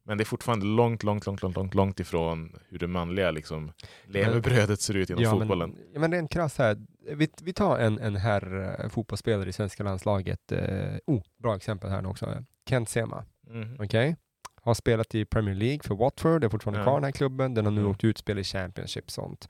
[0.05, 3.73] men det är fortfarande långt, långt, långt, långt, långt, långt ifrån hur det manliga liksom,
[4.07, 5.71] levebrödet ser ut inom ja, fotbollen.
[5.71, 6.77] Men, ja, men rent krasst här,
[7.15, 10.53] vi, vi tar en, en herr eh, fotbollsspelare i svenska landslaget.
[10.53, 12.45] Eh, oh, bra exempel här nu också.
[12.69, 13.25] Kent Sema.
[13.51, 13.77] Mhm.
[13.81, 14.17] Okej?
[14.63, 16.85] Har spelat i Premier League för Watford, är fortfarande Ja.
[16.85, 17.55] kvar i den här klubben.
[17.55, 17.91] Den har nu Mm.
[17.91, 19.49] åkt utspel i Championship sånt.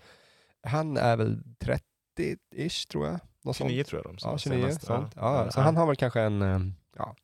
[0.62, 3.20] Han är väl 30-ish tror jag.
[3.44, 3.70] Något sånt.
[3.70, 4.82] 29 tror jag de sa Ja, 29, senast.
[4.86, 5.12] sånt.
[5.16, 6.60] Ja, så han har väl kanske en, eh,
[6.96, 7.16] ja,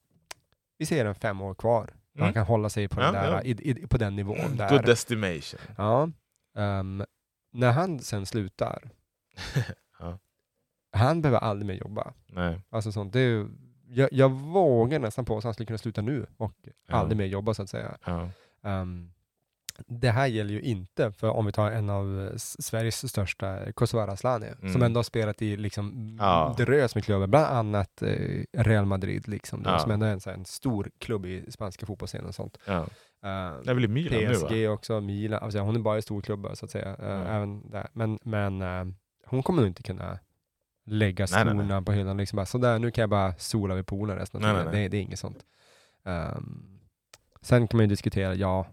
[0.79, 1.87] vi ser en fem år kvar.
[1.87, 2.35] där Han Mm.
[2.35, 3.43] kan hålla sig på, Ja, den, där, ja.
[3.43, 4.57] I, i, på den nivån.
[4.57, 4.69] Där.
[4.71, 5.61] Good estimation.
[5.77, 6.11] Ja.
[6.59, 7.05] Ehm,
[7.53, 8.91] när han sen slutar,
[9.99, 10.19] Ja.
[10.93, 12.13] han behöver aldrig mer jobba.
[12.27, 12.61] Nej.
[12.71, 13.49] Alltså sånt, det är, ju-
[13.97, 16.53] jag, jag vågar nästan på att han skulle kunna sluta nu och
[16.89, 16.97] Ja.
[16.97, 17.97] aldrig mer jobba så att säga.
[18.07, 18.29] Ja.
[18.63, 19.13] Ehm,
[19.87, 24.47] det här gäller ju inte för om vi tar en av Sveriges största, Kosovare Asllani,
[24.59, 24.83] som Mm.
[24.83, 26.55] ändå har spelat i liksom Ja.
[26.59, 29.79] drös med klubbar, bland annat eh, Real Madrid, liksom, då, Ja.
[29.79, 32.59] som ändå är en, här, en stor klubb i spanska fotbollsscenen och sånt.
[32.67, 32.75] Ja.
[33.23, 34.49] Ehm, Det är väl i Milan nu va?
[34.49, 36.95] PSG också, Milan, alltså, hon är bara i storklubbar så att säga.
[36.95, 37.27] Mm.
[37.27, 37.89] även där.
[37.93, 38.85] Men, men eh,
[39.27, 40.19] hon kommer nog inte kunna
[40.87, 42.17] lägga skorna på hyllan.
[42.17, 44.73] Liksom bara, sådär, nu kan jag bara sola vid poolen resten av tiden.
[44.73, 45.45] Det, det är inget sånt.
[46.05, 46.79] Ehm,
[47.41, 48.67] sen kan man ju diskutera, ja,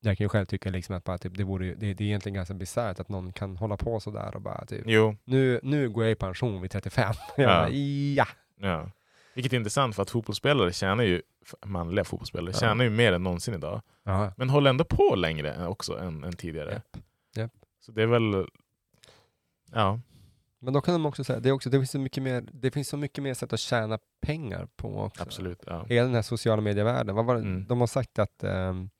[0.00, 2.06] jag kan ju själv tycka liksom att bara, typ, det, vore, ju- det, det är
[2.06, 5.90] egentligen ganska bisarrt att någon kan hålla på sådär och bara typ, Jo, nu, nu
[5.90, 7.14] går jag i pension vid 35.
[7.36, 7.48] jag Ja.
[7.48, 8.26] bara, ja.
[8.60, 8.90] ja.
[9.34, 11.22] Vilket är intressant för att fotbollsspelare tjänar ju,
[11.64, 12.60] manliga fotbollsspelare Ja.
[12.60, 13.82] tjänar ju mer än någonsin idag.
[14.04, 14.32] Ja.
[14.36, 16.72] Men håller ändå på längre också än, än tidigare.
[16.72, 16.96] Japp.
[17.36, 17.52] Japp.
[17.80, 18.46] Så det är väl,
[19.72, 20.00] ja.
[20.64, 22.70] Men då kan de också säga, det, är också, det, finns så mycket mer, det
[22.70, 25.22] finns så mycket mer sätt att tjäna pengar på också.
[25.22, 25.62] Absolut.
[25.66, 25.84] Ja.
[25.88, 27.14] hela den här sociala medievärlden.
[27.14, 27.40] Vad var det?
[27.40, 27.66] Mm.
[27.66, 28.90] De har sagt att ehm,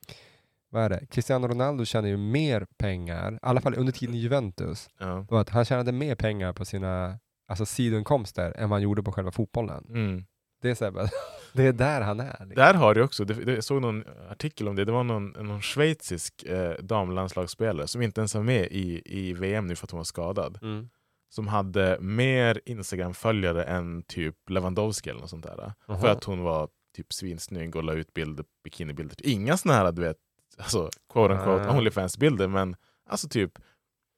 [0.70, 1.06] vad är det?
[1.06, 5.26] Cristiano Ronaldo tjänar ju mer pengar, i alla fall under tiden i Juventus, Ja.
[5.30, 9.30] att han tjänade mer pengar på sina alltså, sidoinkomster än vad han gjorde på själva
[9.30, 9.84] fotbollen.
[9.88, 10.24] Mm.
[10.62, 10.92] Det är, så här,
[11.52, 12.26] det är där han är.
[12.26, 12.54] Liksom.
[12.54, 15.62] Där har du också, det, jag såg någon artikel om det, det var någon, någon
[15.62, 19.98] schweizisk eh, damlandslagsspelare som inte ens var med i, i VM nu för att hon
[19.98, 20.58] var skadad.
[20.62, 20.88] Mm.
[21.34, 25.72] Som hade mer Instagram-följare än typ Lewandowski eller något sånt där.
[25.86, 25.98] Jaha.
[26.00, 29.16] För att hon var typ svinsnygg och la ut bilder, bikinibilder.
[29.26, 30.16] Inga såna här, du vet,
[30.58, 31.76] alltså, quote unquote, Ah.
[31.76, 32.76] Onlyfans-bilder, men
[33.08, 33.52] alltså typ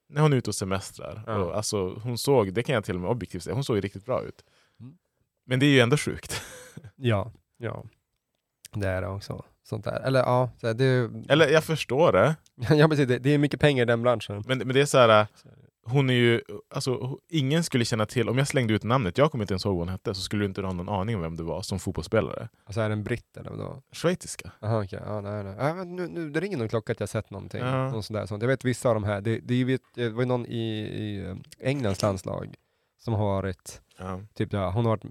[0.09, 1.23] när hon är ute och semestrar.
[1.27, 1.37] Ja.
[1.37, 3.81] Och, alltså, hon såg, det kan jag till och med objektivt säga, hon såg ju
[3.83, 4.45] riktigt bra ut.
[4.81, 4.97] Mm.
[5.47, 6.43] Men det är ju ändå sjukt.
[6.97, 7.85] Ja, ja.
[8.75, 9.45] Det är det också.
[9.63, 10.01] Sånt där.
[10.01, 12.37] Eller ja, det, är- Eller jag förstår det,
[12.77, 14.45] ja precis, det, det är mycket pengar i den branschen.
[14.47, 15.27] men, men det är så här.
[15.89, 16.41] Hon är ju,
[16.75, 19.75] alltså, ingen skulle känna till, om jag slängde ut namnet, jag kommer inte ens ihåg
[19.75, 21.79] vad hon hette, så skulle du inte ha någon aning om vem du var som
[21.79, 22.49] fotbollsspelare.
[22.65, 23.83] Alltså är det en britt eller vadå?
[23.93, 24.53] Schweiziska.
[24.61, 25.75] Jaha okej, ja, nej, nej.
[25.75, 27.61] Men nu, nu, det ringer någon klocka att jag sett någonting.
[27.61, 27.91] Ja.
[27.91, 28.43] Någon sån där, sånt.
[28.43, 31.25] Jag vet vissa av de här, det, det, vet- det var ju någon i, i
[31.27, 31.37] eh,
[31.69, 32.55] Englands landslag
[32.99, 34.21] som har varit, Ja.
[34.35, 35.05] typ ja, hon har varit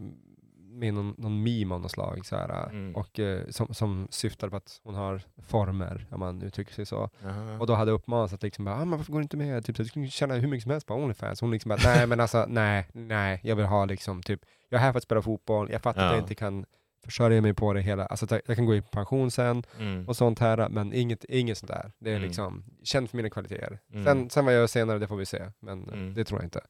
[0.75, 2.95] med någon, någon meme av något slag så här, Mm.
[2.95, 7.09] och eh, som, som syftar på att hon har former, om man uttrycker sig så.
[7.23, 7.59] Jaha.
[7.59, 9.65] Och då hade uppmanats att liksom bara, ah, men varför går du inte med?
[9.65, 11.41] Typ, du skulle tjäna hur mycket som helst på Onlyfans.
[11.41, 14.81] Hon liksom bara, nej men alltså, nej, nej, jag vill ha liksom typ, jag är
[14.83, 16.15] här för att spela fotboll, jag fattar att Ja.
[16.15, 16.65] jag inte kan
[17.05, 20.07] försörja mig på det hela, alltså att jag, kan gå i pension sen Mm.
[20.07, 21.91] och sånt här, men inget, inget sånt där.
[21.99, 22.27] Det är Mm.
[22.27, 23.79] liksom, känd för mina kvaliteter.
[23.93, 24.05] Mm.
[24.05, 26.13] Sen, sen vad jag gör senare, det får vi se, men Mm.
[26.13, 26.61] det tror jag inte.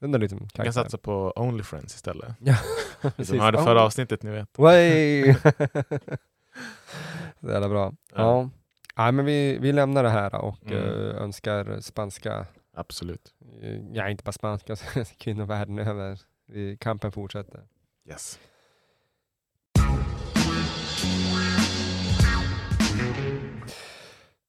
[0.00, 2.34] Den är liksom Jag kan satsa på Onlyfriends istället.
[2.40, 2.56] Ja,
[3.00, 3.40] Som precis.
[3.40, 3.64] hörde Ja.
[3.64, 4.58] förra avsnittet, ni vet.
[4.58, 5.34] Way!
[7.40, 7.92] Så jävla bra.
[8.14, 8.16] Ja.
[8.16, 8.50] Ja.
[8.96, 9.12] ja.
[9.12, 10.78] men vi, vi lämnar det här och Mm.
[10.78, 13.34] eh, önskar spanska, Absolut.
[13.62, 14.76] eh, ja inte bara spanska,
[15.18, 16.18] kvinnor världen över.
[16.78, 17.60] Kampen fortsätter.
[18.08, 18.38] Yes.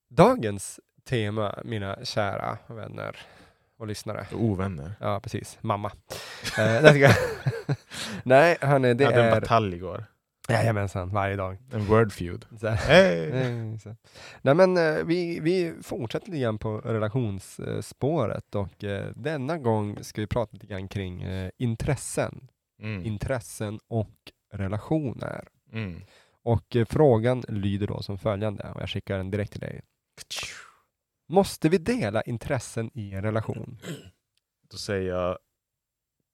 [0.10, 3.18] Dagens tema, mina kära vänner
[3.78, 4.28] och lyssnare.
[4.34, 4.92] Ovänner.
[5.00, 5.58] Ja, precis.
[5.62, 5.92] Mamma.
[6.58, 6.82] Eh,
[8.24, 10.06] Nej, hörni, det jag hade en batalj igår.
[10.50, 11.58] Jajamensan, varje dag.
[11.72, 12.46] En word feud.
[12.60, 12.68] Så.
[12.68, 13.32] Hey.
[14.42, 20.22] Nej, men eh, vi, vi fortsätter lite grann på relationsspåret och eh, denna gång ska
[20.22, 21.26] vi prata lite grann kring
[21.58, 22.48] intressen.
[22.82, 23.06] Mm.
[23.06, 24.16] Intressen och
[24.54, 25.48] relationer.
[25.72, 26.02] Mm.
[26.44, 29.82] Och frågan lyder då som följande, och jag skickar den direkt till dig.
[31.28, 33.80] Måste vi dela intressen i en relation?
[34.72, 35.38] Då säger jag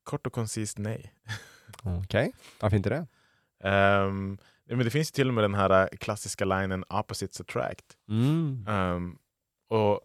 [0.03, 1.13] kort och koncist nej.
[1.83, 3.07] Okej, varför inte det?
[3.63, 7.85] Ja, men det finns ju till och med den här klassiska linen opposites attract.
[8.09, 8.65] Mm.
[8.67, 9.17] Ehm,
[9.67, 9.99] och,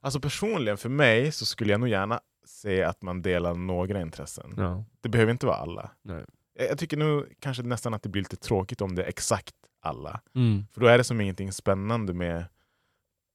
[0.00, 4.54] alltså personligen för mig så skulle jag nog gärna se att man delar några intressen.
[4.56, 4.84] Ja.
[5.00, 5.90] Det behöver inte vara alla.
[6.02, 6.24] Nej.
[6.54, 9.54] Jag, jag tycker nu kanske nästan att det blir lite tråkigt om det är exakt
[9.80, 10.20] alla.
[10.34, 10.66] Mm.
[10.72, 12.44] För då är det som ingenting spännande med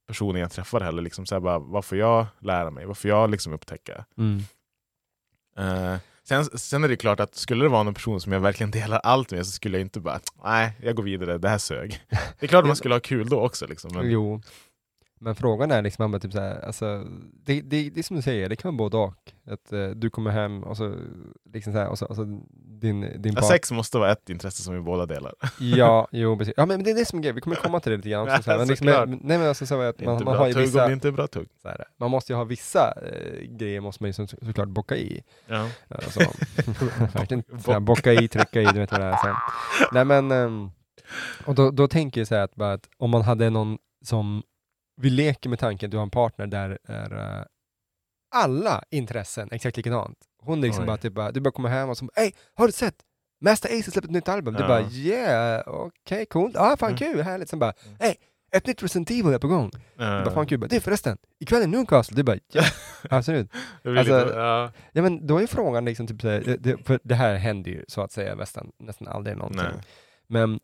[0.07, 1.01] personen jag träffar heller.
[1.01, 2.85] Liksom så här bara, vad får jag lära mig?
[2.85, 4.05] Vad får jag liksom upptäcka?
[4.17, 4.41] Mm.
[5.57, 8.71] Eh, sen, sen är det klart att skulle det vara någon person som jag verkligen
[8.71, 12.01] delar allt med så skulle jag inte bara, nej, jag går vidare, det här sög.
[12.39, 13.67] Det är klart att man skulle ha kul då också.
[13.67, 14.41] Liksom, men, Jo.
[15.19, 17.03] Men frågan är liksom, typ så här, alltså,
[17.45, 19.33] det, det, det är som du säger, det kan vara både och.
[19.47, 20.95] Att eh, du kommer hem och så,
[21.53, 22.41] liksom så här, och så, och så
[22.79, 25.33] din, din ja, sex måste vara ett intresse som vi båda delar.
[25.59, 26.53] Ja, jo precis.
[26.57, 28.27] Ja men det är det som är grejen, vi kommer komma till det lite grann
[28.27, 28.43] också.
[28.43, 28.57] Så här.
[28.57, 31.11] Men liksom, men, nej men alltså så att man, man har ju tugg vissa, inte
[31.11, 31.47] bra tugg.
[31.61, 34.95] så här, man måste ju ha vissa eh, grejer måste man ju så, såklart bocka
[34.95, 35.23] i.
[35.47, 35.69] Ja.
[35.87, 36.19] Alltså,
[37.13, 39.17] verkligen så här, bocka i, trycka i, du vet vad det är.
[39.17, 39.35] Så här.
[39.91, 40.71] Nej men, ehm,
[41.45, 44.43] och då, då tänker jag så här att, bara att om man hade någon som,
[45.01, 47.45] vi leker med tanken att du har en partner där är eh,
[48.35, 50.17] alla intressen exakt likadant.
[50.41, 50.87] Hon liksom Oj.
[50.87, 52.95] bara, typ, bara, du bara kommer hem och så Hej, har du sett?
[53.41, 54.53] Master Ace har släppt ett nytt album.
[54.53, 54.67] Du Ja.
[54.67, 56.97] bara yeah, okej coolt, ah, fan Mm.
[56.97, 57.49] kul, härligt.
[57.49, 58.15] Sen bara, hej,
[58.51, 59.69] ett nytt Resident Evil är på gång.
[59.97, 62.15] Du Eh, bara, fan kul, bara, är förresten, ikväll är Newcastle.
[62.15, 62.63] Du bara, ja,
[63.09, 63.51] absolut.
[63.83, 64.71] alltså- ja.
[64.91, 68.01] Ja men då är frågan liksom typ det, det, för det här händer ju så
[68.01, 69.61] att säga nästan, nästan aldrig någonting.
[69.63, 69.83] Nej.
[70.27, 70.59] Men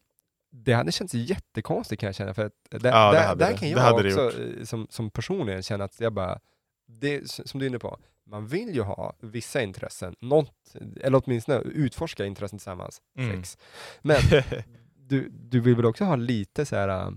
[0.51, 3.57] det hade känts jättekonstigt kan jag känna, för att där, Ja, det där, det.
[3.57, 6.39] kan Det jag det också eh, som, som personligen känna att jag bara,
[6.87, 11.57] det som du är inne på, man vill ju ha vissa intressen, något, eller åtminstone
[11.59, 13.35] utforska intressen tillsammans, Mm.
[13.35, 13.57] sex.
[14.01, 14.17] Men
[14.95, 16.89] du, du vill väl också ha lite så här.
[16.89, 17.11] äh,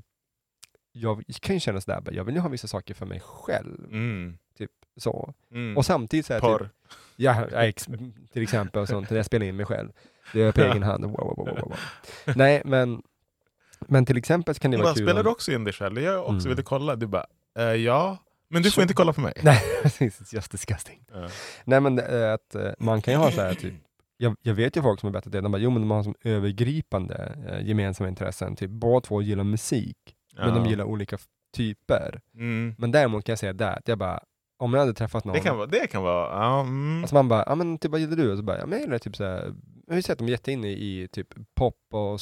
[0.92, 3.84] jag kan ju känna sådär, bara, jag vill ju ha vissa saker för mig själv,
[3.92, 4.38] mm.
[4.96, 5.34] så.
[5.50, 5.76] Mm.
[5.76, 6.70] Och samtidigt så här, typ, Porr.
[7.16, 7.88] Ja, ja, ex,
[8.32, 9.92] till exempel och sånt, när jag spelar in mig själv.
[10.32, 11.04] Det gör jag på egen hand.
[11.04, 11.74] Wow, wow, wow.
[12.36, 13.02] Nej, men,
[13.88, 15.94] men till exempel så kan det vara kul spelar om- du också in dig själv?
[15.94, 16.30] Det jag också.
[16.32, 16.44] Mm.
[16.48, 16.96] Vill du kolla?
[16.96, 17.26] Du bara,
[17.58, 18.18] eh, ja.
[18.48, 19.32] Men du får inte kolla på mig.
[19.42, 20.20] Nej, precis.
[20.20, 21.04] It's just disgusting.
[21.12, 21.28] Ja.
[21.64, 23.74] Nej, men äh, att äh, man kan ju ha så här, typ,
[24.16, 26.02] jag, jag vet ju folk som har berättat det, de bara, jo men de har
[26.02, 29.96] som övergripande äh, gemensamma intressen, typ båda två gillar musik,
[30.36, 31.18] men de gillar olika
[31.56, 32.20] typer.
[32.34, 32.74] Mm.
[32.78, 34.20] Men däremot kan jag säga där, att jag bara,
[34.58, 36.60] om jag hade träffat någon, Det kan vara, det kan vara.
[36.60, 37.00] Mm.
[37.02, 38.30] Alltså man bara, ja men typ vad gillar du?
[38.32, 39.54] Och så bara, ja men jag gillar typ såhär,
[39.86, 42.20] jag har ju sett att de är jätteinne i typ pop och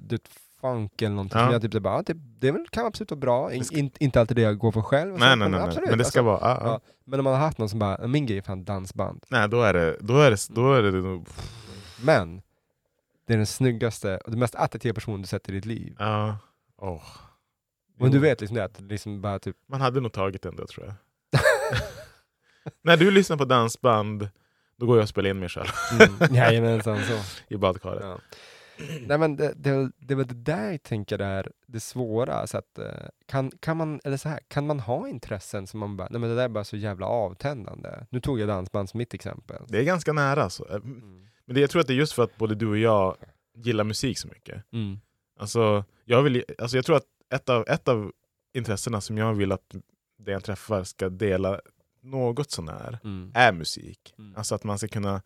[0.00, 0.28] det
[0.64, 1.40] funk eller någonting.
[1.40, 1.52] Ja.
[1.52, 4.20] Jag typ så bara, typ, det väl, kan absolut vara bra, in, ska- in, inte
[4.20, 5.18] alltid det jag går för själv.
[5.18, 6.66] nej, nej, men nej, absolut, Men det ska alltså, vara, ja, ja.
[6.66, 6.80] ja.
[7.04, 9.24] Men om man har haft någon som bara, min grej är fan dansband.
[9.28, 11.28] Nej, då är det, då är det, då är det nog,
[12.02, 12.42] Men,
[13.26, 15.96] det är den snyggaste och den mest attraktiva personen du sett i ditt liv.
[15.98, 16.38] ja.
[16.78, 17.02] Åh.
[17.98, 20.66] Men du vet liksom det, att liksom bara typ, Man hade nog tagit den då
[20.66, 20.94] tror jag.
[22.82, 24.28] När du lyssnar på dansband,
[24.76, 25.68] då går jag och spelar in mig själv
[26.00, 27.18] mm, jajamensan så.
[27.54, 28.02] i badkaret.
[28.02, 28.18] Ja.
[29.06, 32.46] Nej men det, det, det var det där jag tänker är det svåra.
[32.46, 32.86] Så att, eh,
[33.26, 36.30] kan, kan, man, eller så här, kan man ha intressen som man bara, nej men
[36.30, 38.06] det där är bara så jävla avtändande.
[38.10, 39.62] Nu tog jag dansband som mitt exempel.
[39.68, 40.68] Det är ganska nära alltså.
[40.68, 41.26] Mm.
[41.44, 43.16] Men det, jag tror att det är just för att både du och jag
[43.56, 44.72] gillar musik så mycket.
[44.72, 45.00] Mm.
[45.38, 48.12] Alltså, jag, vill, alltså jag tror att ett av, ett av
[48.54, 49.74] intressena som jag vill att
[50.18, 51.60] det jag träffar ska dela
[52.02, 53.32] något sånär Mm.
[53.34, 54.14] är musik.
[54.18, 54.36] Mm.
[54.36, 55.22] Alltså att man ska kunna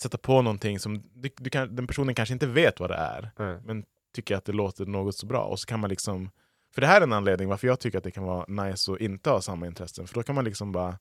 [0.00, 3.30] sätta på någonting som du, du kan, den personen kanske inte vet vad det är,
[3.38, 3.84] Nej.
[4.14, 5.44] tycker att det låter något så bra.
[5.44, 6.30] Och så kan man liksom,
[6.74, 9.00] för det här är en anledning varför jag tycker att det kan vara nice att
[9.00, 10.06] inte ha samma intressen.
[10.06, 10.98] För då kan man liksom bara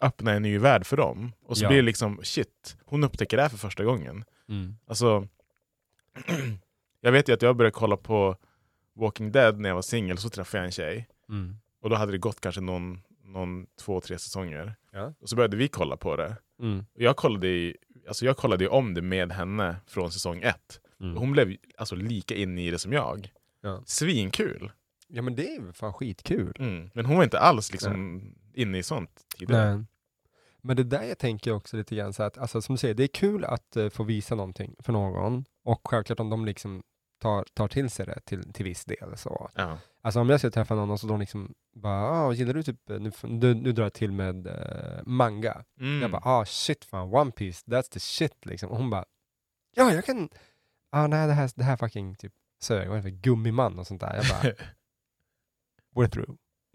[0.00, 1.32] öppna en ny värld för dem.
[1.42, 1.68] Och så Ja.
[1.68, 4.24] blir det liksom, shit, hon upptäcker det här för första gången.
[4.48, 4.76] Mm.
[4.86, 5.28] Alltså,
[7.00, 8.36] jag vet ju att jag började kolla på
[8.94, 11.08] Walking Dead när jag var singel, så träffade jag en tjej.
[11.28, 11.56] Mm.
[11.80, 14.74] Och då hade det gått kanske någon, någon två, tre säsonger.
[14.92, 15.14] Ja.
[15.20, 16.36] Och så började vi kolla på det.
[16.60, 16.84] Mm.
[16.94, 17.76] Jag kollade, i,
[18.08, 20.80] alltså jag kollade om det med henne från säsong ett.
[21.00, 21.16] Mm.
[21.16, 23.32] Hon blev alltså lika inne i det som jag.
[23.60, 23.82] Ja.
[23.86, 24.72] Svinkul!
[25.08, 26.56] Ja men det är ju fan skitkul.
[26.58, 26.90] Mm.
[26.94, 28.22] Men hon var inte alls liksom
[28.54, 29.76] inne i sånt tidigare.
[29.76, 29.84] Nej.
[30.60, 33.02] Men det där jag tänker också lite grann så att, alltså som du säger, det
[33.02, 35.44] är kul att eh, få visa någonting för någon.
[35.64, 36.82] Och självklart om de liksom
[37.18, 39.50] tar, tar till sig det till, till viss del så.
[39.54, 39.78] Ja.
[40.08, 42.76] Alltså om jag ska träffa någon och så de liksom bara, ah, gillar du typ,
[42.88, 45.64] nu, nu, nu drar jag till med eh, manga.
[45.80, 46.02] Mm.
[46.02, 48.70] Jag bara, ah shit fan, One Piece, that's the shit liksom.
[48.70, 49.04] Och hon bara,
[49.76, 50.28] ja jag kan,
[50.92, 53.86] ah, nej det här, det här fucking typ sög, vad är det för gummiman och
[53.86, 54.14] sånt där.
[54.16, 54.52] Jag bara,
[56.06, 56.30] we're through.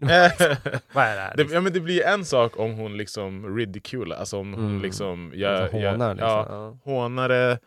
[0.94, 1.36] Vad är det här?
[1.36, 4.82] det, ja, men det blir en sak om hon liksom ridicular, alltså om hon Mm.
[4.82, 6.28] liksom Alltså, gör, gör, hånar liksom.
[6.28, 6.78] ja, Ja.
[6.84, 7.58] hånar det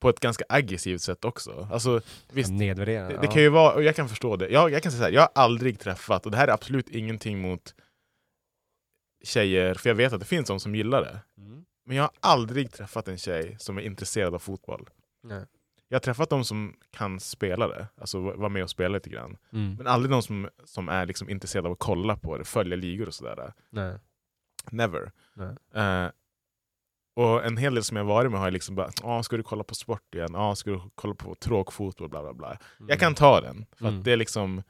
[0.00, 1.68] på ett ganska aggressivt sätt också.
[1.72, 2.00] Alltså,
[2.32, 3.14] visst, Nedvärderande.
[3.14, 4.48] det, det kan ju vara, och jag kan förstå det.
[4.48, 6.88] Jag, jag kan säga så här, jag har aldrig träffat, och det här är absolut
[6.88, 7.74] ingenting mot
[9.24, 11.20] tjejer, för jag vet att det finns de som gillar det.
[11.38, 11.64] Mm.
[11.86, 14.88] Men jag har aldrig träffat en tjej som är intresserad av fotboll.
[15.22, 15.44] Nej.
[15.88, 19.10] Jag har träffat de som kan spela det, alltså va- vara med och spela lite
[19.10, 19.36] grann.
[19.52, 19.74] Mm.
[19.74, 23.06] Men aldrig de som, som är liksom intresserade av att kolla på det, följa ligor
[23.06, 23.52] och sådär.
[23.70, 23.98] Nej.
[24.70, 25.12] Never.
[25.34, 25.56] Nej.
[25.74, 26.10] Eh,
[27.16, 29.42] och en hel del som jag varit med har jag liksom bara, ah, ska du
[29.42, 30.34] kolla på sport igen?
[30.34, 32.08] Ah, ska du kolla på tråkfotboll?
[32.08, 32.58] Bla, bla, bla.
[32.88, 33.66] Jag kan ta den.
[33.78, 34.02] För Mm.
[34.02, 34.62] det är liksom,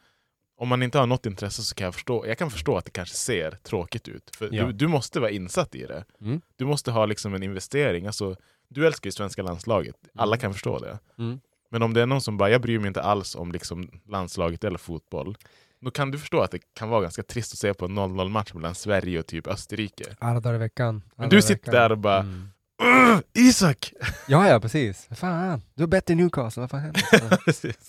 [0.58, 2.90] om man inte har något intresse så kan jag förstå, jag kan förstå att det
[2.90, 4.36] kanske ser tråkigt ut.
[4.36, 4.66] För Ja.
[4.66, 6.04] du, du måste vara insatt i det.
[6.20, 6.40] Mm.
[6.56, 8.06] Du måste ha liksom en investering.
[8.06, 8.36] Alltså,
[8.68, 10.38] du älskar ju svenska landslaget, alla Mm.
[10.40, 10.98] kan förstå det.
[11.18, 11.40] Mm.
[11.70, 14.64] Men om det är någon som bara, jag bryr mig inte alls om liksom landslaget
[14.64, 15.36] eller fotboll.
[15.80, 18.28] Då kan du förstå att det kan vara ganska trist att se på en 0-0
[18.28, 20.04] match mellan Sverige och typ Österrike.
[20.18, 21.02] Alla dagar i veckan.
[21.16, 22.48] Men du sitter där och bara, Mm.
[22.82, 23.92] "Ugh, Isak!
[24.28, 25.08] Ja, ja precis.
[25.10, 27.02] Fan, du har bättre i Newcastle, vad fan händer?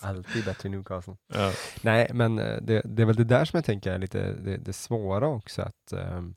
[0.00, 1.16] Alltid bättre i Newcastle.
[1.34, 1.52] Ja.
[1.82, 4.56] Nej, men eh, det, det är väl det där som jag tänker är lite det,
[4.56, 5.62] det svåra också.
[5.62, 6.34] Att, ehm,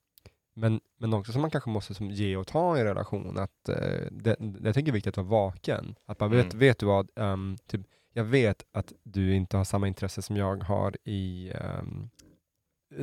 [0.56, 3.38] men, men också som man kanske måste som ge och ta i relation.
[3.38, 3.76] Att, eh,
[4.12, 5.96] det, det jag tänker är viktigt att vara vaken.
[6.08, 6.60] Att man vet, Mm.
[6.60, 7.82] vet du vad, ehm, typ,
[8.14, 12.10] jag vet att du inte har samma intresse som jag har i um,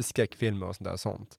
[0.01, 1.39] skräckfilmer och sånt där sånt.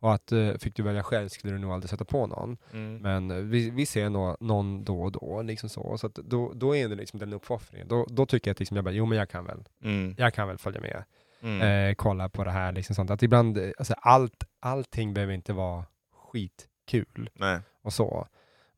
[0.00, 2.56] Och att eh, fick du välja själv skulle du nog aldrig sätta på någon.
[2.72, 2.96] Mm.
[2.96, 5.98] Men eh, vi, vi ser nå, någon då och då, liksom så.
[5.98, 7.88] Så då, då är det liksom den uppoffringen.
[7.88, 10.14] Då, då tycker jag att liksom jag bara, jo men jag kan väl, Mm.
[10.18, 11.04] jag kan väl följa med.
[11.42, 11.88] Mm.
[11.90, 13.10] Eh, kolla på det här, liksom sånt.
[13.10, 17.60] Att ibland, alltså allt, allting behöver inte vara skitkul Nej.
[17.82, 18.28] och så.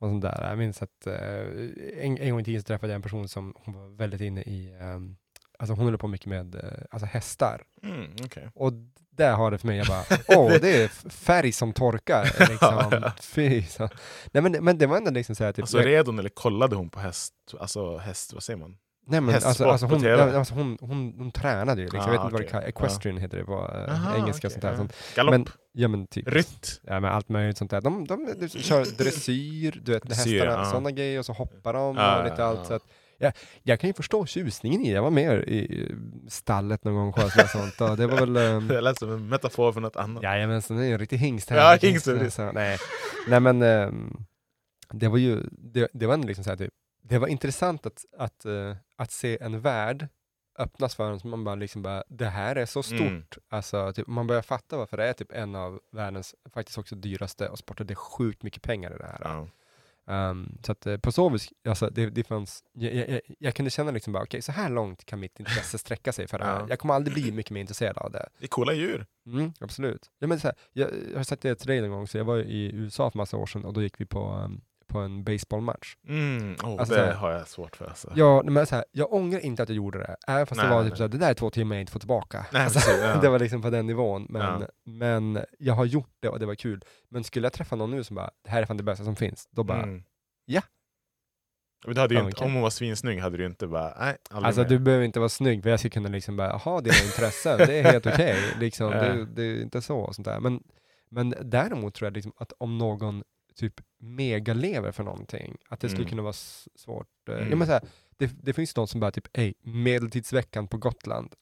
[0.02, 0.48] Och sånt där.
[0.48, 1.14] Jag minns att eh,
[2.04, 4.42] en, en gång i tiden så träffade jag en person som hon var väldigt inne
[4.42, 5.16] i, ehm,
[5.58, 7.62] alltså hon höll på mycket med eh, alltså hästar.
[7.82, 8.48] Mm, okej.
[8.54, 8.72] Och
[9.10, 10.04] där har det för mig, jag bara,
[10.38, 12.24] åh det är färg som torkar.
[12.50, 13.10] Liksom.
[13.20, 13.88] Fy, så.
[14.32, 16.76] Nej men, men det var ändå liksom så här, typ, Alltså red hon eller kollade
[16.76, 17.34] hon på häst?
[17.60, 18.76] Alltså häst, vad säger man?
[19.06, 22.00] Nej men alltså, alltså, hon, alltså hon, hon, hon tränade ju, liksom.
[22.00, 24.46] Ah, jag vet inte vad det equestrian heter det på eh, Aha, engelska.
[24.46, 24.76] och sånt där.
[24.76, 24.94] Sånt.
[25.14, 25.32] Galopp?
[25.32, 26.28] Men, ja men typ.
[26.28, 26.80] Rytt?
[26.82, 27.80] Ja men allt möjligt sånt där.
[27.80, 30.70] De, de, de kör dressyr, du vet Dressyr, hästarna, ja.
[30.70, 32.58] sådana grejer och så hoppar de Ja, och lite ja, allt.
[32.58, 32.64] ja.
[32.64, 32.82] Så att,
[33.18, 34.94] ja, jag kan ju förstå tjusningen i det.
[34.94, 35.88] Jag var med i
[36.28, 37.80] stallet någon gång och sånt.
[37.80, 38.36] Och det var väl...
[38.56, 40.22] ehm, Det lät som en metafor för något annat.
[40.22, 41.56] Jajamensan, det är en riktig hingst här.
[41.56, 42.06] Ja, hingst
[42.54, 42.78] nej.
[43.28, 44.16] nej men ehm,
[44.92, 48.04] det var ju, det, det var ändå liksom så här, typ, det var intressant att,
[48.18, 50.08] att, eh, att se en värld
[50.58, 53.00] öppnas för en som man bara liksom bara, det här är så stort.
[53.00, 53.24] Mm.
[53.48, 57.48] Alltså, typ, man börjar fatta varför det är typ en av världens faktiskt också dyraste
[57.48, 57.84] och sporter.
[57.84, 59.20] Det är sjukt mycket pengar i det här.
[59.20, 59.48] Ja.
[60.06, 63.70] Ehm, så att eh, på så vis, alltså, det, det fanns, jag, jag, jag, kunde
[63.70, 66.60] känna liksom bara, okej så här långt kan mitt intresse sträcka sig för det här.
[66.60, 66.66] Ja.
[66.68, 68.28] Jag kommer aldrig bli mycket mer intresserad av det.
[68.38, 69.06] Det är coola djur.
[69.26, 70.10] Mm, absolut.
[70.18, 72.24] Ja, men så här, jag, jag har sagt det till dig en gång, så jag
[72.24, 74.60] var i USA för massa år sedan och då gick vi på, um,
[74.92, 75.94] på en baseballmatch.
[76.08, 76.56] Mm.
[76.64, 77.84] Oh, Alltså, det så här- har jag svårt för.
[77.86, 78.12] Alltså.
[78.16, 80.74] Ja, men så här, jag ångrar inte att jag gjorde det, även fast Nej, det
[80.74, 80.90] var nej.
[80.90, 82.46] typ så här, det där är två timmar jag inte får tillbaka.
[82.52, 83.20] Nej, alltså, precis, ja.
[83.22, 84.66] Det var liksom på den nivån, men, Ja.
[84.86, 86.84] men jag har gjort det och det var kul.
[87.10, 89.16] Men skulle jag träffa någon nu som bara, det här är fan det bästa som
[89.16, 90.02] finns, då bara, Mm.
[90.44, 90.62] ja.
[91.86, 92.46] Men hade inte, okej.
[92.46, 94.68] Om hon var svinsnygg hade du inte bara, nej, Alltså mer.
[94.68, 97.78] du behöver inte vara snygg för jag ska kunna liksom bara ha dina intressen, det
[97.78, 98.36] är helt okej.
[98.60, 99.02] Liksom, Ja.
[99.02, 100.40] det, det är inte så och sånt där.
[100.40, 100.62] Men,
[101.10, 103.22] men däremot tror jag liksom att om någon
[103.56, 106.10] typ megalever för någonting, att det skulle Mm.
[106.10, 106.32] kunna vara
[106.74, 107.06] svårt.
[107.28, 107.50] eh, Mm.
[107.50, 107.82] Ja, men så här,
[108.18, 111.32] det, det finns de som bara typ, ej, medeltidsveckan på Gotland.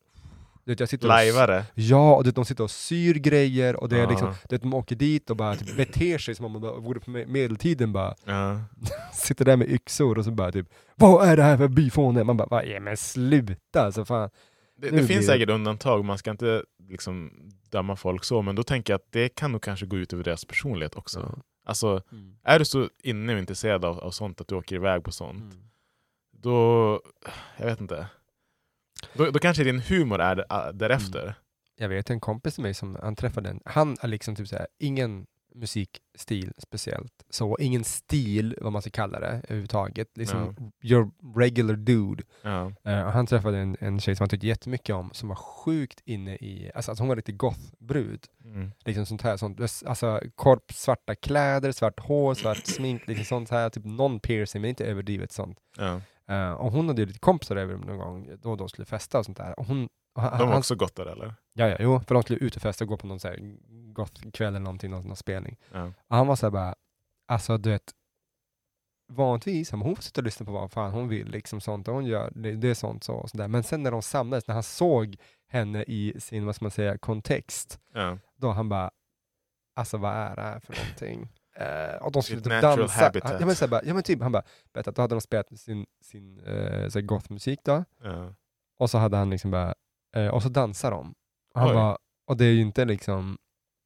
[0.64, 1.64] Du vet, jag sitter och Lajvare.
[1.74, 4.10] Ja, och du vet, de sitter och syr grejer och det är Ja.
[4.10, 6.72] liksom, du vet, de åker dit och bara typ beter sig som om de bara
[6.80, 8.60] vore på me- medeltiden bara Ja.
[9.12, 12.24] sitter där med yxor och så bara typ Vad är det här för byfåne?
[12.24, 14.30] Man bara, "Va, ja, men sluta alltså fan.
[14.76, 17.30] Det, det finns det- säkert undantag, man ska inte liksom
[17.70, 20.24] döma folk så, men då tänker jag att det kan nog kanske gå ut över
[20.24, 21.42] deras personlighet också.
[21.64, 22.02] Alltså,
[22.42, 25.54] är du så inne och intresserad av, av sånt att du åker iväg på sånt,
[25.54, 25.64] Mm.
[26.32, 27.00] då,
[27.56, 28.06] jag vet inte.
[29.14, 31.34] Då, då kanske din humor är där- därefter.
[31.76, 34.66] Jag vet en kompis till mig som han träffade en, han är liksom typ såhär,
[34.78, 41.76] ingen musikstil speciellt, så ingen stil vad man ska kalla det överhuvudtaget, liksom your regular
[41.76, 42.24] dude.
[42.42, 42.64] Ja.
[42.82, 46.34] Och han träffade en, en tjej som han tyckte jättemycket om, som var sjukt inne
[46.36, 48.24] i, alltså, alltså hon var lite goth-brud.
[48.44, 48.70] Mm.
[48.84, 53.70] Liksom sånt här, sånt, alltså korp, svarta kläder, svart hår, svart smink, liksom sånt här,
[53.70, 55.58] typ någon piercing men inte överdrivet sånt.
[55.76, 56.00] Ja.
[56.30, 59.18] Eh, och hon hade ju lite kompisar över någon gång då och då skulle festa
[59.18, 59.60] och sånt där.
[59.60, 61.34] Och hon, och han, De var också gottare eller?
[61.60, 63.56] Ja, ja, jo, för de skulle ut och festa och gå på någon så här
[63.92, 65.56] goth-kväll eller någonting, någon, någon spelning.
[65.72, 65.92] Ja.
[66.08, 66.74] Och han var så här bara,
[67.26, 67.92] alltså du vet,
[69.12, 72.04] vanligtvis, hon får sitta och lyssna på vad fan hon vill, liksom sånt, och hon
[72.06, 73.48] gör, det, det är sånt så och sådär.
[73.48, 75.16] Men sen när de samlades, när han såg
[75.48, 78.18] henne i sin, vad ska man säga, kontext, Ja.
[78.36, 78.90] då han bara,
[79.76, 81.28] alltså vad är det här för någonting?
[81.56, 83.04] Eh, och de skulle typ dansa.
[83.04, 83.36] habitat.
[83.40, 84.42] Ja men, så bara, ja, men typ, han bara,
[84.72, 88.34] berättade att då hade de spelat sin, sin eh, så gothmusik då, Ja.
[88.78, 89.74] och så hade han liksom bara,
[90.16, 91.14] eh, och så dansar de.
[91.54, 91.74] Och, han Oj.
[91.74, 93.38] bara, och det är ju inte liksom,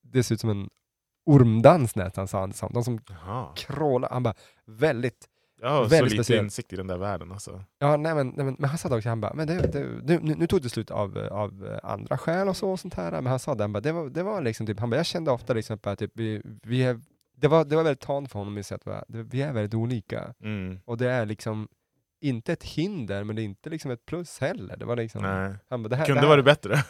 [0.02, 0.68] det ser ut som en
[1.26, 2.70] ormdans nästan, sa liksom.
[2.74, 3.48] De som Jaha.
[3.56, 4.34] krålar, han bara,
[4.66, 5.28] väldigt,
[5.60, 6.44] Jag har så Väldigt lite speciellt.
[6.44, 7.64] insikt i den där världen alltså.
[7.78, 10.34] ja nej men, nej, men, men han sa också, han bara, men det, det, nu,
[10.34, 13.38] nu tog det slut av, av andra skäl och så och sånt här, men han
[13.38, 15.52] sa det, han bara, det var, det var liksom typ, han bara, jag kände ofta
[15.52, 17.00] liksom att typ, vi, vi är,
[17.36, 20.34] det var, det var väldigt talande för honom att se att vi är- väldigt olika.
[20.42, 20.80] Mm.
[20.84, 21.68] Och det är liksom
[22.20, 24.76] inte ett hinder, men det är inte liksom ett plus heller.
[24.76, 25.54] Det var liksom, Nej.
[25.70, 26.74] han bara, det här, Kunde det här, varit bättre.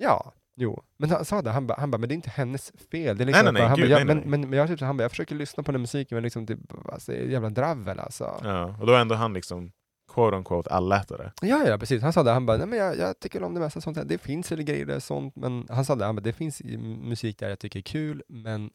[0.00, 0.82] Ja, jo.
[0.96, 3.16] Men han sa det, han bara, han bara men det är inte hennes fel.
[3.18, 4.26] Det är Nej, liksom nej, bara, nej, han gud, bara, nej, ja, men, nej.
[4.26, 6.58] men, men jag, typ, han bara, jag försöker lyssna på den musiken, men liksom typ,
[6.92, 8.24] alltså, det är jävla dravel alltså.
[8.24, 8.48] Ja.
[8.48, 8.76] Ja.
[8.80, 9.72] Och då är ändå han liksom
[10.14, 11.32] quote unquote allätare.
[11.42, 12.02] ja, precis.
[12.02, 14.04] Han sa det, han bara, nej men jag, jag tycker om det mesta sånt här.
[14.04, 16.62] Det finns väl grejer där sånt, men han sa det, han bara, det finns
[17.02, 18.70] musik där jag tycker är kul, men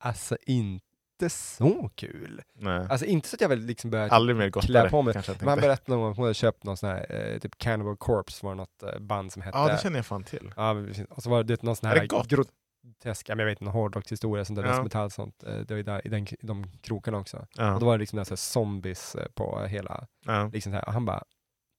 [0.00, 0.84] alltså inte
[1.28, 2.42] så kul.
[2.54, 2.86] Nej.
[2.90, 4.66] Alltså inte så att jag vill liksom börja Aldrig mer gottare.
[4.66, 5.14] klä på mig.
[5.38, 8.46] Men han berättade gång att hon hade köpt någon sån här, eh, typ Cannibal Corpse
[8.46, 9.58] var något eh, band som hette.
[9.58, 10.52] Ja, det känner jag fan till.
[10.56, 12.28] Ja, men och så var det någon sån Är här det gott?
[12.28, 15.04] grotesk, ja, men jag vet inte, hårdrockshistoria, sånt där, Ja.
[15.04, 15.38] och sånt.
[15.40, 17.36] Det var i, där, i, den, de krokarna också.
[17.36, 17.76] Och Ja.
[17.80, 20.50] då var det liksom så här zombies eh, på hela, Ja.
[20.52, 20.84] liksom här.
[20.86, 21.22] Och han bara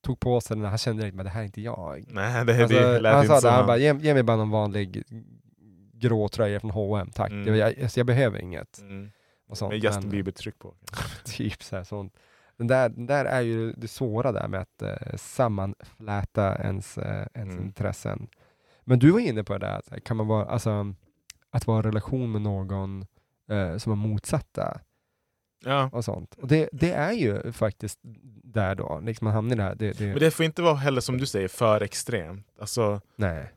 [0.06, 2.06] tog på sig den, han kände direkt att det här är inte jag.
[2.08, 4.38] Nej, det, Alltså, det lät han inte sa det, han bara, ge, ge mig bara
[4.38, 5.04] någon vanlig
[5.94, 7.32] grå tröja från H&M tack.
[7.32, 7.56] Mm.
[7.56, 8.80] Jag, alltså, jag behöver inget.
[8.80, 9.12] Mm.
[9.50, 9.70] Och sånt.
[9.74, 10.74] Med Justin Bieber-tryck på.
[11.26, 12.14] typ så här, sånt.
[12.58, 17.28] Den där, den där är ju det svåra där med att eh, sammanfläta ens, eh,
[17.34, 17.66] ens Mm.
[17.66, 18.28] intressen.
[18.84, 20.94] Men du var inne på det där, att kan man vara, alltså,
[21.52, 23.06] att vara i relation med någon
[23.52, 24.80] eh, som är motsatta
[25.66, 25.90] Ja.
[25.94, 26.34] och sånt.
[26.36, 28.00] Och det, det är ju faktiskt
[28.44, 29.76] där då, liksom man hamnar i det här.
[29.76, 32.48] Det, det, Men det får inte vara heller som du säger för extremt.
[32.60, 33.52] Alltså, nej.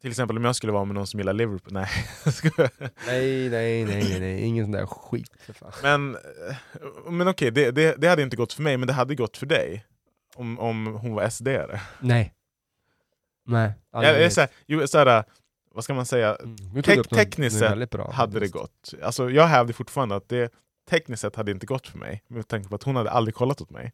[0.00, 1.72] Till exempel om jag skulle vara med någon som gillar Liverpool.
[1.72, 1.88] Nej,
[2.56, 2.70] jag
[3.06, 5.30] nej, nej, nej, nej, ingen sån där skit.
[5.82, 9.14] Men, eh, men okej, det, det, det hade inte gått för mig, men det hade
[9.14, 9.84] gått för dig.
[10.34, 11.80] Om, om hon var SD-are.
[12.00, 12.34] Nej.
[13.46, 13.72] Nej.
[13.92, 15.24] Ja, det är så här, jo, så här,
[15.74, 16.36] vad ska man säga?
[16.36, 16.56] Mm,
[16.96, 17.70] något- tekniskt sett
[18.12, 18.94] hade det gått.
[19.02, 20.52] Alltså, jag hävdar fortfarande att det
[20.90, 22.22] tekniskt sett hade inte gått för mig.
[22.28, 23.92] Med tanke på att hon hade aldrig kollat åt mig.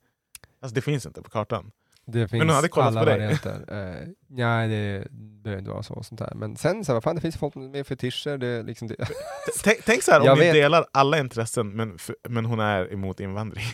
[0.60, 1.70] Alltså det finns inte på kartan.
[2.06, 3.18] Det finns hon hade kollat alla på dig.
[3.18, 4.00] varianter.
[4.02, 5.06] Uh, nej, det
[5.42, 6.02] behöver inte vara så.
[6.02, 6.32] Sånt där.
[6.34, 8.38] Men sen, så här, vad fan, det finns folk med fetischer.
[8.38, 8.96] Det, liksom det.
[9.64, 10.52] T- Tänk så här, om Jag vet.
[10.54, 11.98] delar alla intressen men,
[12.28, 13.64] men hon är emot invandring.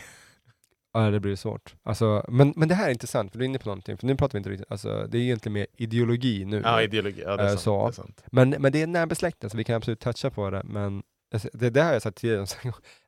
[0.95, 1.75] ja, det blir svårt.
[1.83, 3.97] Alltså, men, men det här är intressant, för du är inne på någonting.
[3.99, 6.61] För nu pratar vi inte riktigt, alltså, det är egentligen mer ideologi nu.
[6.65, 7.23] Ja, ideologi.
[7.27, 7.61] Ja, det är Eh, sant.
[7.61, 7.83] så.
[7.87, 8.25] Det är sant.
[8.33, 10.63] Men, men det är närbesläktat, så vi kan absolut toucha på det.
[10.65, 11.03] Men
[11.35, 12.47] alltså, det, det har jag sagt tidigare.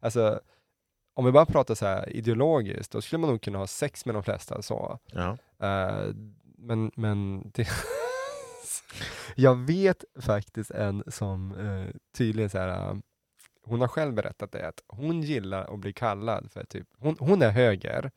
[0.00, 0.40] Alltså,
[1.14, 4.14] om vi bara pratar så här ideologiskt, då skulle man nog kunna ha sex med
[4.14, 4.62] de flesta.
[4.62, 4.98] Så.
[5.12, 5.36] Ja.
[5.60, 6.14] Eh,
[6.58, 7.68] men men det
[9.34, 12.96] jag vet faktiskt en som uh, tydligen så här, eh,
[13.62, 17.42] hon har själv berättat det, att hon gillar att bli kallad för typ, hon, hon
[17.42, 18.10] är höger,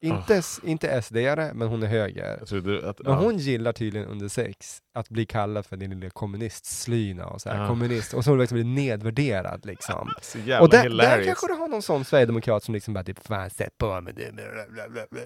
[0.00, 2.42] inte, s- inte SD-are, men hon är höger.
[2.42, 3.18] Att, Men ja.
[3.20, 7.60] hon gillar tydligen under sex att bli kallad för din lilla kommunistslyna och så här,
[7.62, 7.68] Ja.
[7.68, 10.10] kommunist, och så liksom bli nedvärderad liksom.
[10.22, 13.26] Så jävla Och där, där kanske du har någon sån sverigedemokrat som liksom bara typ,
[13.26, 14.32] fan sätt på mig det,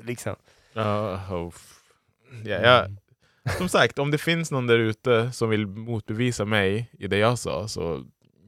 [0.02, 0.36] liksom.
[0.72, 1.52] Ja, oh,
[2.44, 2.84] ja, jag,
[3.44, 3.58] Mm.
[3.58, 7.38] som sagt, om det finns någon där ute som vill motbevisa mig i det jag
[7.38, 8.04] sa så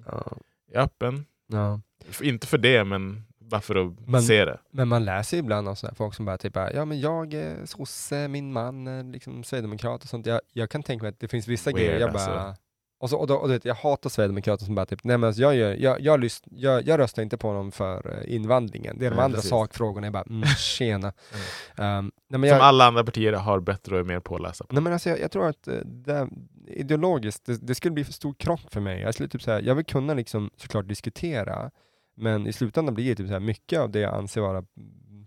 [0.06, 0.36] Ja.
[0.72, 1.24] jag är öppen.
[1.46, 1.80] Ja.
[2.20, 3.24] Inte för det, men
[3.54, 4.58] bara för att Men- se det.
[4.70, 8.28] Men man läser ibland sådana här folk som bara typ, ja men jag är sosse,
[8.28, 10.26] min man är liksom sverigedemokrat och sånt.
[10.26, 12.30] Jag, jag kan tänka mig att det finns vissa Weird, grejer jag alltså.
[12.30, 12.56] bara...
[12.98, 15.26] Och, så, och, då, och du vet, jag hatar sverigedemokrater som bara typ, nej men
[15.26, 18.98] alltså jag, gör, jag, jag, lyssn, jag, jag röstar inte på dem för eh, invandringen.
[18.98, 19.50] Det är de Nej, andra precis.
[19.50, 20.06] sakfrågorna.
[20.06, 21.08] Jag bara, mm, tjena.
[21.08, 24.74] um, nej, men jag, Som alla andra partier har bättre och mer påläsa på.
[24.74, 26.28] Nej men alltså jag, jag tror att eh, det,
[26.66, 29.00] ideologiskt, det, det skulle bli för stor krock för mig.
[29.00, 31.70] Jag, skulle typ säga, jag vill kunna liksom såklart diskutera,
[32.14, 34.64] men i slutändan blir det typ så här, mycket av det jag anser vara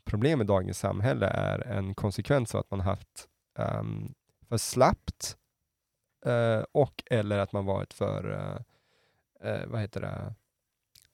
[0.06, 3.28] problem i dagens samhälle är en konsekvens av att man haft
[3.60, 4.14] um,
[4.50, 5.38] för slappt
[6.26, 10.34] eh, och eller att man varit för, eh, eh, vad heter det,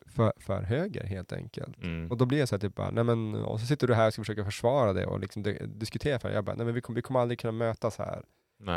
[0.05, 1.83] för, för höger helt enkelt.
[1.83, 2.11] Mm.
[2.11, 4.07] Och då blir jag så här, typ bara, nej men, och så sitter du här
[4.07, 6.35] och ska försöka försvara det och liksom di- diskutera för det.
[6.35, 8.23] Jag bara, nej men vi kommer, vi kommer aldrig kunna mötas här.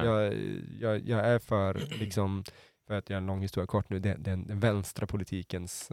[0.05, 0.35] Jag,
[0.81, 2.45] jag, jag är för, liksom,
[2.87, 5.93] för att göra en lång historia kort nu, det, den, den vänstra politikens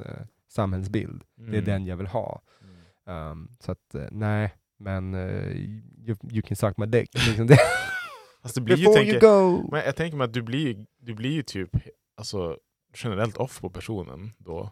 [0.54, 1.24] samhällsbild.
[1.36, 1.66] Det är Mm.
[1.66, 2.42] den jag vill ha.
[3.06, 3.32] Mm.
[3.32, 7.10] Um, så att, eh, nej, men eh, you, you can suck my dick.
[7.28, 7.58] Liksom det.
[8.42, 9.68] Fast det blir ju, Before tänker, you go!
[9.72, 11.70] men jag tänker mig att du blir, du blir ju typ
[12.18, 12.58] alltså,
[12.96, 14.72] generellt off på personen då.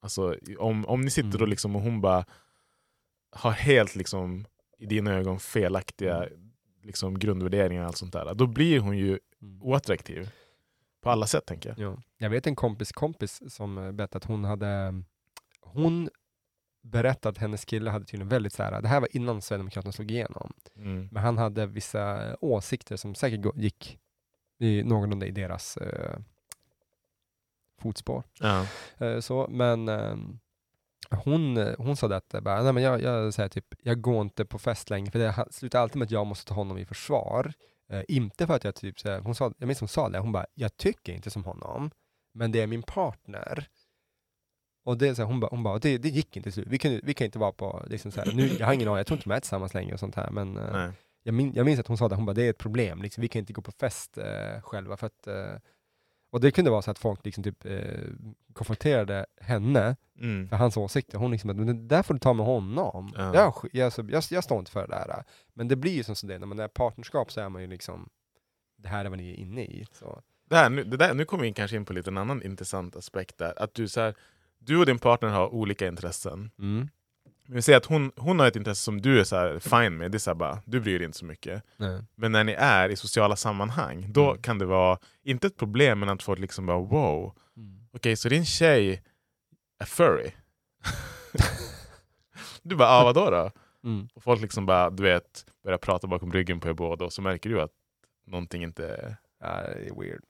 [0.00, 1.42] Alltså, om, om ni sitter Mm.
[1.42, 2.24] och, liksom, och hon bara
[3.30, 4.46] har helt liksom
[4.78, 6.28] i dina ögon felaktiga
[6.82, 9.62] liksom, grundvärderingar och allt sånt där, då blir hon ju Mm.
[9.62, 10.30] oattraktiv.
[11.02, 11.78] På alla sätt tänker jag.
[11.78, 12.02] Ja.
[12.18, 15.02] Jag vet en kompis kompis som eh, berättade att hon hade,
[15.60, 16.08] hon
[16.82, 20.10] berättade att hennes kille hade tydligen väldigt så här, det här var innan Sverigedemokraterna slog
[20.10, 21.08] igenom, Mm.
[21.12, 23.98] men han hade vissa åsikter som säkert gick
[24.58, 26.18] i någorlunda i deras eh,
[27.80, 28.22] fotspår.
[28.40, 28.66] Ja.
[28.98, 30.38] Eh, så, men ehm,
[31.10, 34.00] hon, eh, hon sa det att, eh, bara, nej, men jag, jag, säger typ, jag
[34.00, 36.78] går inte på fest längre, för det slutar alltid med att jag måste ta honom
[36.78, 37.52] i försvar.
[37.92, 40.18] Eh, inte för att jag typ, så här, hon sa, jag minns hon sa det,
[40.18, 41.90] hon bara, jag tycker inte som honom,
[42.34, 43.68] men det är min partner.
[44.84, 46.68] Och det, är så här, hon bara, hon bara det, det gick inte slut.
[46.68, 48.96] Vi, kunde, vi kan inte vara på, liksom så här, nu, jag har ingen aning,
[48.96, 50.90] jag tror inte de är tillsammans längre och sånt här, men eh,
[51.22, 53.22] jag, min, jag minns att hon sa det, hon bara, det är ett problem, liksom,
[53.22, 55.54] vi kan inte gå på fest eh, själva för att eh,
[56.32, 57.80] och det kunde vara så att folk liksom typ eh,
[58.52, 60.48] konfronterade henne Mm.
[60.48, 61.18] för hans åsikter.
[61.18, 63.12] Hon liksom, men det där får du ta med honom.
[63.16, 63.34] Ja.
[63.34, 65.24] Jag, jag, så- jag, jag står inte för det där.
[65.54, 67.68] Men det blir ju som så det, när man är partnerskap så är man ju
[67.68, 68.08] liksom,
[68.76, 69.86] det här är vad ni är inne i.
[69.92, 70.22] Så.
[70.48, 72.42] Det här, nu, det där, nu kommer vi in kanske in på lite en annan
[72.42, 73.62] intressant aspekt där.
[73.62, 74.14] Att du, så här,
[74.58, 76.50] du och din partner har olika intressen.
[76.58, 76.88] Mm.
[77.46, 79.96] Men vi säger att hon, hon har ett intresse som du är så här fine
[79.96, 81.62] med, det är så bara, du bryr dig inte så mycket.
[81.76, 82.02] Nej.
[82.14, 84.42] Men när ni är i sociala sammanhang, då Mm.
[84.42, 87.34] kan det vara, inte ett problem, men att folk liksom bara wow,
[87.92, 89.02] okej så din tjej
[89.78, 90.30] är furry?
[92.62, 93.50] du bara, ah, vadå då?
[93.84, 94.08] Mm.
[94.14, 97.22] Och folk liksom bara, du vet, börjar prata bakom ryggen på er båda och så
[97.22, 97.72] märker du att
[98.26, 99.16] någonting inte...
[99.44, 100.22] Är weird.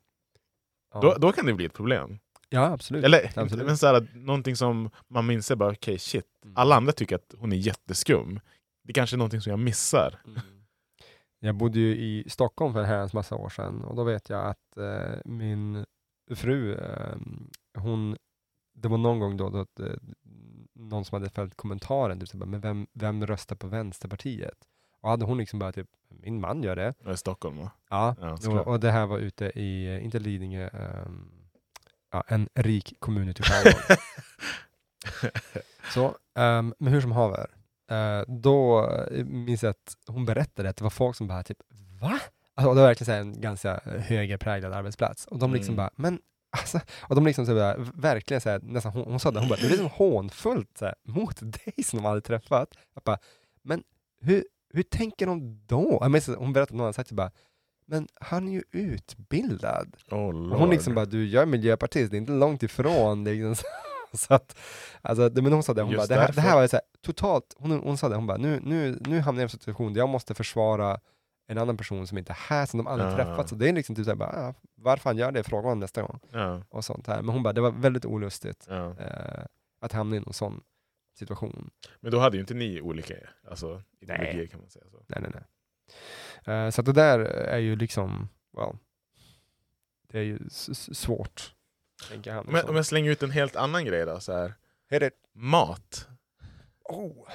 [0.95, 2.19] Ja, Då, då kan det bli ett problem.
[2.53, 3.05] Ja absolut.
[3.05, 3.67] Eller absolut.
[3.67, 6.57] men så här, att någonting som man minns bara, okej shit, Mm.
[6.57, 8.41] alla andra tycker att hon är jätteskum.
[8.85, 10.19] Det kanske är någonting som jag missar.
[10.27, 10.41] Mm.
[11.45, 14.47] Jag bodde ju i Stockholm för en herrans massa år sedan och då vet jag
[14.47, 15.85] att eh, min
[16.35, 17.17] fru, eh,
[17.79, 18.17] hon,
[18.75, 19.93] det var någon gång då, då att, eh,
[20.75, 24.59] någon som hade fällt kommentaren, typ, men vem, vem röstar på Vänsterpartiet?
[25.01, 26.95] Och hade hon liksom bara typ, min man gör det.
[27.05, 27.71] Är i Stockholm va?
[27.91, 31.31] Ja, Ja, och, och det här var ute i, eh, inte Lidingö, ehm,
[32.13, 32.95] ja, en rik
[33.41, 33.97] i skärgården.
[35.95, 37.47] Så, ehm, men hur som haver.
[37.91, 41.59] Eh, då eh, minns jag att hon berättade att det var folk som bara typ,
[42.01, 42.21] va?
[42.55, 45.27] Alltså, det var verkligen en ganska högerpräglad arbetsplats.
[45.27, 45.77] Och de liksom Mm.
[45.77, 46.19] bara, men
[46.51, 49.49] alltså, och de liksom så här, verkligen så här, nästan, hon, hon sa det, hon
[49.49, 52.69] bara, det är liksom hånfullt så här, mot dig som de hade träffat.
[52.95, 53.19] Jag bara,
[53.63, 53.83] men
[54.21, 54.45] hur,
[54.75, 55.99] hur tänker de då?
[56.01, 57.31] Jag att hon berättade att någon hade sagt så bara,
[57.93, 59.97] men han är ju utbildad.
[60.11, 63.25] Oh, Och hon liksom bara, du, jag är miljöpartist, det är inte långt ifrån.
[63.25, 63.55] Liksom.
[64.13, 64.59] Så att,
[65.03, 66.77] alltså, det, men hon sa det, hon Just bara, det här, det här var så
[66.77, 69.59] här, totalt, hon, hon sa det, hon bara, nu, nu, nu hamnar jag i en
[69.59, 71.01] situation där jag måste försvara
[71.47, 73.17] en annan person som inte är här, som de aldrig Ja.
[73.17, 73.49] träffat.
[73.49, 76.03] Så det är liksom typ såhär, bara, ah, varför han gör det, fråga honom nästa
[76.03, 76.19] gång.
[76.31, 77.23] ja, Och sånt här.
[77.23, 78.97] Men hon bara, det var väldigt olustigt ja.
[78.99, 79.45] eh,
[79.81, 80.61] att hamna i någon sån
[81.19, 81.71] situation.
[82.01, 83.15] Men då hade ju inte ni olika
[83.51, 84.85] alltså, ideologier kan man säga.
[84.91, 84.97] Så.
[85.09, 85.43] Nej, nej, nej.
[86.45, 88.77] Eh, så att det där är ju liksom, well,
[90.09, 90.39] det är ju
[90.93, 91.55] svårt.
[92.11, 92.47] Tänker han.
[92.49, 94.55] Men, om jag slänger ut en helt annan grej då, så här.
[94.91, 95.13] Hit it.
[95.35, 96.09] mat.
[96.85, 97.29] Oh.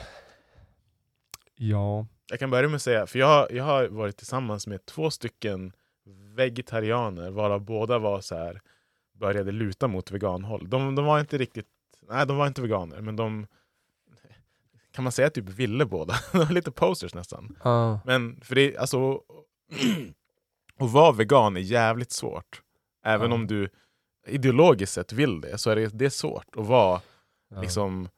[1.55, 2.07] Ja.
[2.29, 5.11] Jag kan börja med att säga, för jag, har- jag har varit tillsammans med två
[5.11, 5.71] stycken
[6.35, 8.61] vegetarianer, varav båda var så här
[9.13, 10.69] började luta mot veganhåll.
[10.69, 11.67] De, de var inte riktigt,
[12.09, 13.47] nej de var inte veganer, men de
[14.97, 16.15] kan man säga typ ville båda.
[16.31, 17.57] De var lite posters nästan.
[17.61, 17.97] Ah.
[18.05, 19.21] Men för det, alltså,
[20.79, 22.61] att vara vegan är jävligt svårt.
[23.05, 23.35] Även Ja.
[23.35, 23.69] om du
[24.27, 27.01] ideologiskt sett vill det, så är det, det är svårt att vara
[27.49, 27.61] ja.
[27.61, 28.09] liksom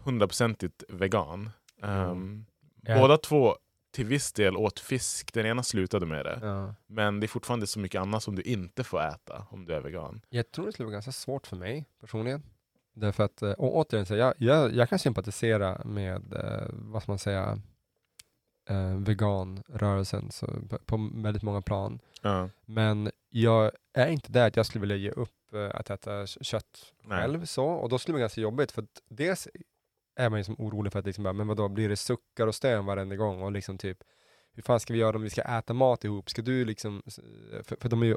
[0.00, 1.50] hundraprocentigt vegan.
[1.82, 2.46] Ehm,
[2.82, 2.98] Ja.
[3.00, 3.56] Båda två
[3.92, 6.38] till viss del åt fisk, den ena slutade med det.
[6.42, 6.74] Ja.
[6.86, 9.80] Men det är fortfarande så mycket annat som du inte får äta om du är
[9.80, 10.20] vegan.
[10.28, 12.42] Jag tror det skulle vara ganska svårt för mig personligen.
[12.96, 17.12] Därför att, eh, och återigen, så jag, jag, jag kan sympatisera med, eh, vad ska
[17.12, 17.58] man säga,
[18.68, 21.98] eh, veganrörelsen så, på, på väldigt många plan.
[22.22, 22.48] Ja.
[22.64, 26.92] Men jag är inte där att jag skulle vilja ge upp eh, att äta kött
[27.04, 27.18] Nej.
[27.18, 27.44] själv.
[27.44, 29.48] Så, och då skulle det vara ganska jobbigt för att dels
[30.16, 32.54] är man ju som orolig för att liksom bara, men vadå, blir det suckar och
[32.54, 33.98] stön varenda gång och liksom typ
[34.52, 36.30] hur fan ska vi göra om vi ska äta mat ihop?
[36.30, 37.02] Ska du liksom,
[37.62, 38.14] för, för de är ju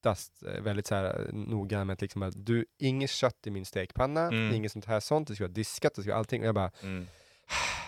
[0.00, 3.64] oftast eh, väldigt så här noga med att liksom att du, inget kött i min
[3.64, 4.54] stekpanna, Mm.
[4.54, 6.40] inget sånt här sånt, det ska vara diskat, det ska vara allting.
[6.42, 7.06] Och jag bara, Mm.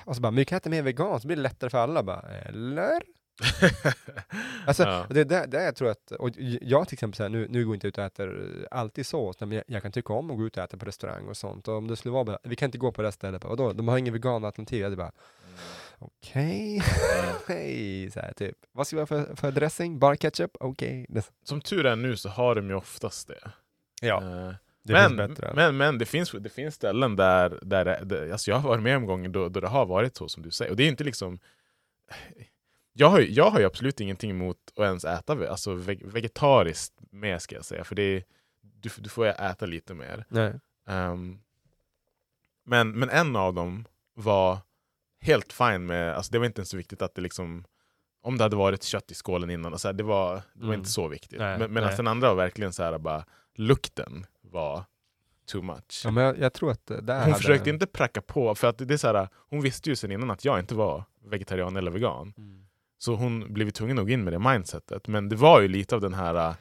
[0.04, 2.02] och så bara, men vi kan äta mer vegan så blir det lättare för alla.
[2.02, 3.02] Bara, eller?
[4.66, 5.06] Alltså, Ja.
[5.10, 7.64] det är där, där jag tror att, och jag till exempel, så här, nu, nu
[7.64, 10.30] går jag inte ut och äter eh, alltid så, men jag, jag kan tycka om
[10.30, 11.68] att gå ut och äta på restaurang och sånt.
[11.68, 13.56] Och om det skulle vara bara, vi kan inte gå på det här stället, och
[13.56, 14.80] då, de har ingen vegan alternativ.
[14.82, 15.12] Jag bara,
[16.04, 16.82] okej,
[17.46, 18.56] hej, så här typ.
[18.72, 19.98] Vad ska vi ha för, för dressing?
[19.98, 20.50] Bara ketchup?
[20.60, 21.06] Okej.
[21.08, 23.50] Det- Som tur är nu så har de ju oftast det.
[24.00, 24.22] Ja.
[24.22, 28.58] Eh, Det men, men, men det, finns, det finns ställen där, där, där alltså jag
[28.58, 30.70] har varit med om gånger då, då det har varit så som du säger.
[30.70, 31.38] Och det är inte liksom...
[32.94, 37.42] Jag har, jag har ju absolut ingenting emot att ens äta alltså veg, vegetariskt med
[37.42, 37.84] ska jag säga.
[37.84, 38.24] För det är,
[38.60, 40.24] du, du får äta lite mer.
[40.28, 40.52] Nej.
[40.88, 41.38] Ehm,
[42.64, 43.84] men, men en av dem
[44.14, 44.58] var
[45.22, 47.64] helt fine med, alltså det var inte ens så viktigt att det liksom
[48.24, 50.64] om det hade varit kött i skålen innan, och så här, det var, det var
[50.64, 50.78] Mm.
[50.78, 51.38] inte så viktigt.
[51.38, 51.96] Nej, men medan nej.
[51.96, 54.84] den andra var verkligen så här, bara lukten var
[55.46, 56.02] too much.
[56.04, 57.34] Ja, men jag, jag tror att det där hon hade...
[57.34, 60.30] försökte inte pracka på, för att det är så här, hon visste ju sedan innan
[60.30, 62.34] att jag inte var vegetarian eller vegan.
[62.38, 62.66] Mm.
[62.98, 65.08] Så hon blev tvungen att gå in med det mindsetet.
[65.08, 66.54] Men det var ju lite av den här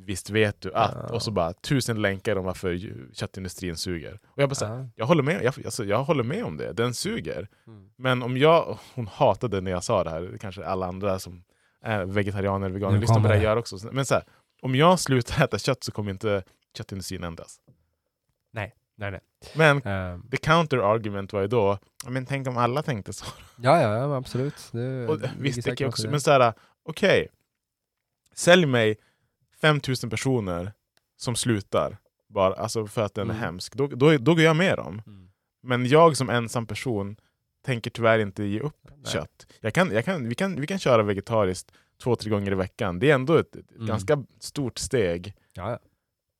[0.00, 1.14] Visst vet du att, Ja.
[1.14, 2.78] och så bara tusen länkar om varför
[3.14, 4.18] köttindustrin suger.
[4.26, 4.88] Och jag bara så här, Ja.
[4.96, 7.48] jag håller med, jag, alltså, jag håller med om det, den suger.
[7.66, 7.88] Mm.
[7.96, 11.42] Men om jag, hon hatade när jag sa det här, det kanske alla andra som
[11.82, 13.42] är vegetarianer, veganer, lyssnar på det här det.
[13.44, 13.78] gör också.
[13.92, 14.24] Men så här,
[14.62, 16.42] om jag slutar äta kött så kommer inte
[16.76, 17.56] köttindustrin ändras.
[18.52, 19.20] Nej, nej.
[19.56, 23.24] Men Ehm, the counter argument var ju då, "Ja, men tänk om alla tänkte så.
[23.56, 24.68] ja, ja, absolut.
[24.72, 26.10] Det, Och, visst, det jag något i också, det.
[26.10, 26.52] men såhär,
[26.84, 27.28] okej.
[28.34, 28.96] Sälj mig
[29.60, 30.72] 5000 personer
[31.16, 31.96] som slutar
[32.28, 33.42] bara, alltså för att den är Mm.
[33.42, 33.74] hemsk.
[33.74, 35.02] Då, då, då går jag med dem.
[35.06, 35.28] Mm.
[35.62, 37.16] Men jag som ensam person
[37.64, 39.12] tänker tyvärr inte ge upp Nej.
[39.12, 39.46] kött.
[39.60, 42.98] Jag kan, jag kan, vi, kan, vi kan köra vegetariskt två, tre gånger i veckan.
[42.98, 43.86] Det är ändå ett, Mm.
[43.86, 45.78] ganska stort steg Ja,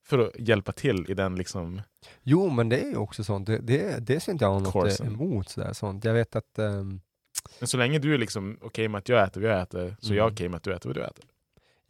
[0.07, 1.83] för att hjälpa till i den liksom...
[2.23, 3.47] Jo, men det är ju också sånt.
[3.47, 5.07] Det, det, det ser inte jag något Coursen.
[5.07, 5.49] emot.
[5.49, 6.05] Sådär, sånt.
[6.05, 7.01] Jag vet att ehm,
[7.59, 10.13] Men så länge du är liksom okej med att jag äter vad jag äter, så
[10.13, 10.35] är jag Mm.
[10.35, 11.25] okej med att du äter vad du äter.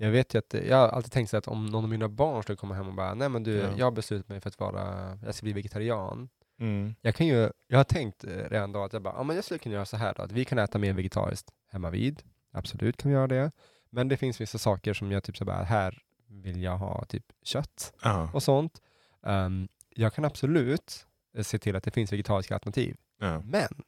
[0.01, 2.43] Jag vet ju att, jag har alltid tänkt så att om någon av mina barn
[2.43, 3.69] skulle komma hem och bara, nej men du, Ja.
[3.77, 6.29] jag har beslutat mig för att vara, jag ska bli vegetarian.
[6.61, 6.95] Mm.
[7.01, 9.45] Jag kan ju, jag har tänkt eh, redan då att jag bara, ja men jag
[9.45, 12.23] skulle kunna göra så här då, att vi kan äta mer vegetariskt hemma vid.
[12.53, 13.51] Absolut kan vi göra det.
[13.91, 17.25] Men det finns vissa saker som jag typ så bara, här vill jag ha typ
[17.45, 18.31] kött Ja.
[18.35, 18.83] och sånt.
[19.23, 22.97] Ehm, jag kan absolut eh, se till att det finns vegetariska alternativ.
[23.21, 23.41] Ja.
[23.45, 23.83] Men,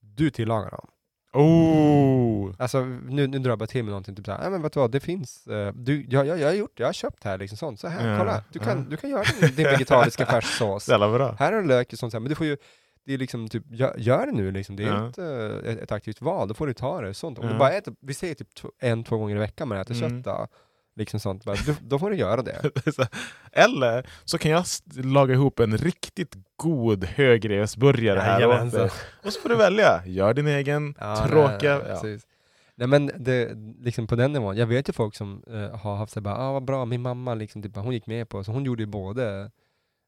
[0.00, 0.86] du tillagar dem.
[1.36, 2.54] Oh!
[2.58, 4.80] Alltså nu, nu drar jag bara till med någonting, typ såhär, nej men vet du
[4.80, 7.56] vad, det finns, eh, du, jag, jag, jag har gjort, jag har köpt här liksom
[7.58, 8.84] sånt, så här, Ja, kolla, du kan, ja.
[8.90, 10.88] du kan göra din, din vegetariska färssås.
[10.88, 11.36] Jävla bra.
[11.38, 12.56] Här har du lök och sånt, så här, men du får ju,
[13.06, 15.06] det är liksom typ, gör, gör det nu liksom, det är Ja.
[15.06, 15.24] inte
[15.64, 17.38] eh, ett, ett aktivt val, då får du ta det, sånt.
[17.38, 17.58] Om du Ja.
[17.58, 18.48] bara äter, vi säger typ
[18.80, 20.10] en, två gånger i veckan man äter Mm.
[20.10, 20.46] kött då,
[20.96, 22.70] liksom sånt, bara, då, då får du göra det.
[23.52, 28.90] Eller så kan jag laga ihop en riktigt god högrevsburgare här åt dig.
[29.24, 30.02] Och så får du välja.
[30.06, 31.78] Gör din egen Ja, tråkiga...
[31.78, 31.94] nej, ja.
[31.94, 32.26] precis.
[32.78, 36.12] Nej men det, liksom på den nivån, jag vet ju folk som eh, har haft
[36.12, 38.64] så bara, ah vad bra, min mamma liksom, typ, hon gick med på, så hon
[38.64, 39.50] gjorde ju både,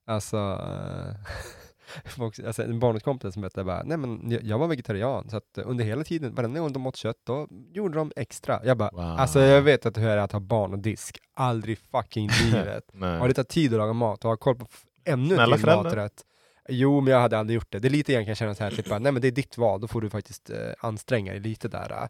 [0.06, 1.14] alltså, eh,
[2.04, 5.64] folk, alltså en barndomskompis som berättade bara, nej men jag, var vegetarian, så att eh,
[5.66, 8.60] under hela tiden, varenda gång de åt kött, då gjorde de extra.
[8.64, 9.00] Jag bara, Wow.
[9.00, 12.84] alltså jag vet att hur är det att ha barn och disk, aldrig fucking livet.
[13.00, 14.66] Har det tagit tid att laga mat och ha koll på
[15.04, 15.84] ännu Snälla till föräldrar.
[15.84, 16.24] maträtt.
[16.68, 17.78] Jo, men jag hade aldrig gjort det.
[17.78, 19.58] Det är lite grann kan jag känna så här, typ nej men det är ditt
[19.58, 21.90] val, då får du faktiskt eh, anstränga dig lite där.
[21.92, 22.08] eh.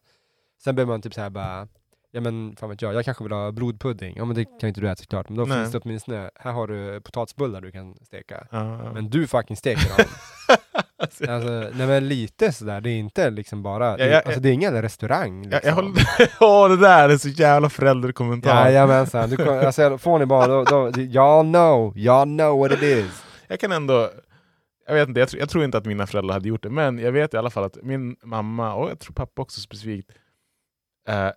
[0.64, 1.68] Sen behöver man typ så här bara,
[2.11, 4.17] ja men fan vet jag, jag kanske vill ha blodpudding.
[4.17, 5.59] Ja men det kan inte du äta såklart, men då Nej.
[5.59, 8.47] finns det åtminstone, här har du potatisbullar du kan steka.
[8.51, 8.93] Ja, ja.
[8.93, 10.07] Men du fucking steker dem.
[11.03, 11.25] alltså,
[11.77, 14.83] nej men lite sådär, det är inte liksom bara, Ja, ja, alltså det är ingen
[14.83, 15.61] restaurang liksom.
[15.63, 15.93] jag, jag håller...
[16.41, 18.65] Åh, det där är så jävla föräldrakommentar.
[18.65, 23.25] Jajamensan, du, alltså, får ni barn, då, då, y'all know, y'all know what it is.
[23.49, 24.11] Jag kan ändå...
[24.87, 26.99] Jag vet inte, jag tror, jag tror inte att mina föräldrar hade gjort det, men
[26.99, 30.11] jag vet i alla fall att min mamma, och jag tror pappa också specifikt,
[31.09, 31.31] eh,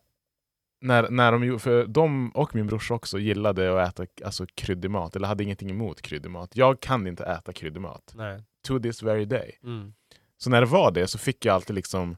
[0.81, 5.15] när, när de, för de och min brorsa också gillade att äta alltså, kryddig mat,
[5.15, 6.55] eller hade ingenting emot kryddig mat.
[6.55, 8.11] Jag kan inte äta kryddig mat.
[8.15, 8.43] Nej.
[8.67, 9.59] To this very day.
[9.63, 9.93] Mm.
[10.37, 12.17] Så när det var det så fick jag alltid liksom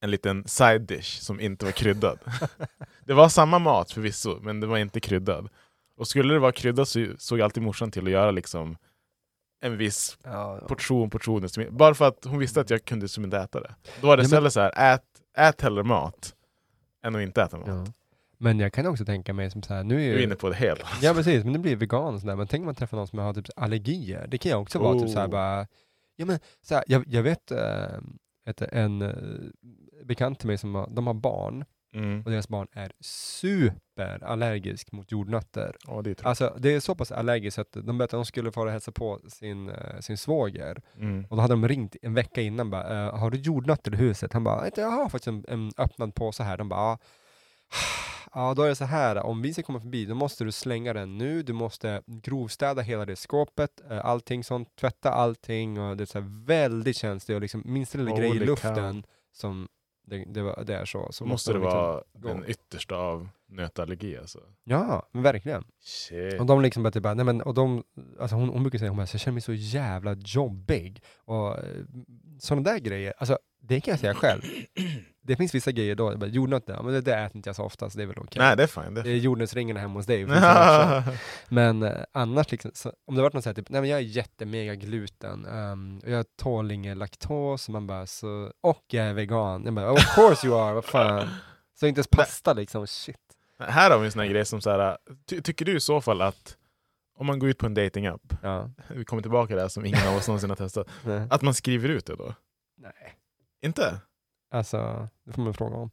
[0.00, 2.18] en liten side dish som inte var kryddad.
[3.04, 5.48] det var samma mat förvisso, men det var inte kryddad.
[5.96, 8.76] Och skulle det vara kryddat så såg alltid morsan till att göra liksom
[9.60, 10.68] en viss Ja, ja.
[10.68, 11.48] portion, portioner.
[11.48, 13.74] som- Bara för att hon visste att jag kunde som inte äta det.
[14.00, 15.02] Då var det Ja, men- istället så här, ät,
[15.36, 16.34] ät hellre mat
[17.04, 17.68] än att inte äta mat.
[17.68, 17.84] Ja.
[18.38, 20.14] Men jag kan också tänka mig som så här, nu är Du ju...
[20.18, 20.82] är inne på det helt.
[21.02, 22.36] Ja precis, men det blir vegan och sådär.
[22.36, 24.26] Men tänk om man träffar någon som har typ allergier.
[24.28, 25.30] Det kan ju också vara typ såhär Oh.
[25.30, 25.66] bara,
[26.16, 27.84] Ja men så här, jag, jag vet äh,
[28.46, 29.12] ett, en äh,
[30.04, 31.64] bekant till mig som har, de har barn
[31.94, 32.22] Mm.
[32.24, 35.76] och deras barn är superallergisk mot jordnötter.
[35.86, 36.26] Ja, det är.
[36.26, 39.20] Alltså det är så pass allergiskt att de berättade att de skulle få hälsa på
[39.28, 40.82] sin, äh, sin svåger.
[40.98, 41.26] Mm.
[41.30, 44.32] Och då hade de ringt en vecka innan bara, äh, har du jordnötter i huset?
[44.32, 46.56] Han bara, "Inte, jag har faktiskt en, en öppnad påse här.
[46.56, 46.98] De bara, "Ja."
[48.36, 49.16] Ja, då är det så här.
[49.16, 51.42] Om vi ska komma förbi, då måste du slänga den nu.
[51.42, 56.24] Du måste grovstäda hela det skåpet, eh, allting sånt, tvätta allting och det är så
[56.46, 59.02] väldigt känsligt och liksom minsta lilla grej i luften cow.
[59.32, 59.68] som
[60.04, 61.06] det, det, var, det är så.
[61.06, 62.28] Så Så måste det de liksom vara gå.
[62.28, 64.40] den yttersta av nötallergi alltså.
[64.64, 65.64] Ja, men verkligen.
[65.80, 66.40] Shit.
[66.40, 67.84] Och de liksom bara, typ, bara, nej men, och de,
[68.20, 71.02] alltså hon, hon brukar säga, hon bara, jag känner mig så jävla jobbig.
[71.16, 71.56] Och
[72.38, 74.42] sådana där grejer, alltså det kan jag säga själv.
[75.26, 77.62] Det finns vissa grejer då, jag bara, jordnötter, men det, det äter inte jag så
[77.62, 78.42] ofta, så det är väl okej.
[78.42, 78.94] Nej det är fine.
[78.94, 80.26] Det är är jordnötsringarna hemma hos dig.
[81.48, 83.98] Men eh, annars, liksom, så, om det varit något så här, typ, nej men jag
[83.98, 89.14] är jättemega gluten, um, och jag tål ingen laktos, man bara, så, och jag är
[89.14, 89.64] vegan.
[89.64, 91.28] Jag bara, of course you are, vad fan.
[91.80, 93.16] Så inte ens pasta liksom, shit.
[93.58, 94.98] här har vi en sån här grej som så här,
[95.28, 96.56] ty tycker du i så fall att
[97.18, 98.70] om man går ut på en datingapp, Ja.
[98.88, 100.88] vi kommer tillbaka här som ingen av oss någonsin har testat,
[101.30, 102.34] att man skriver ut det då?
[102.76, 103.14] nej.
[103.62, 104.00] Inte?
[104.54, 105.90] Alltså, det får man fråga om.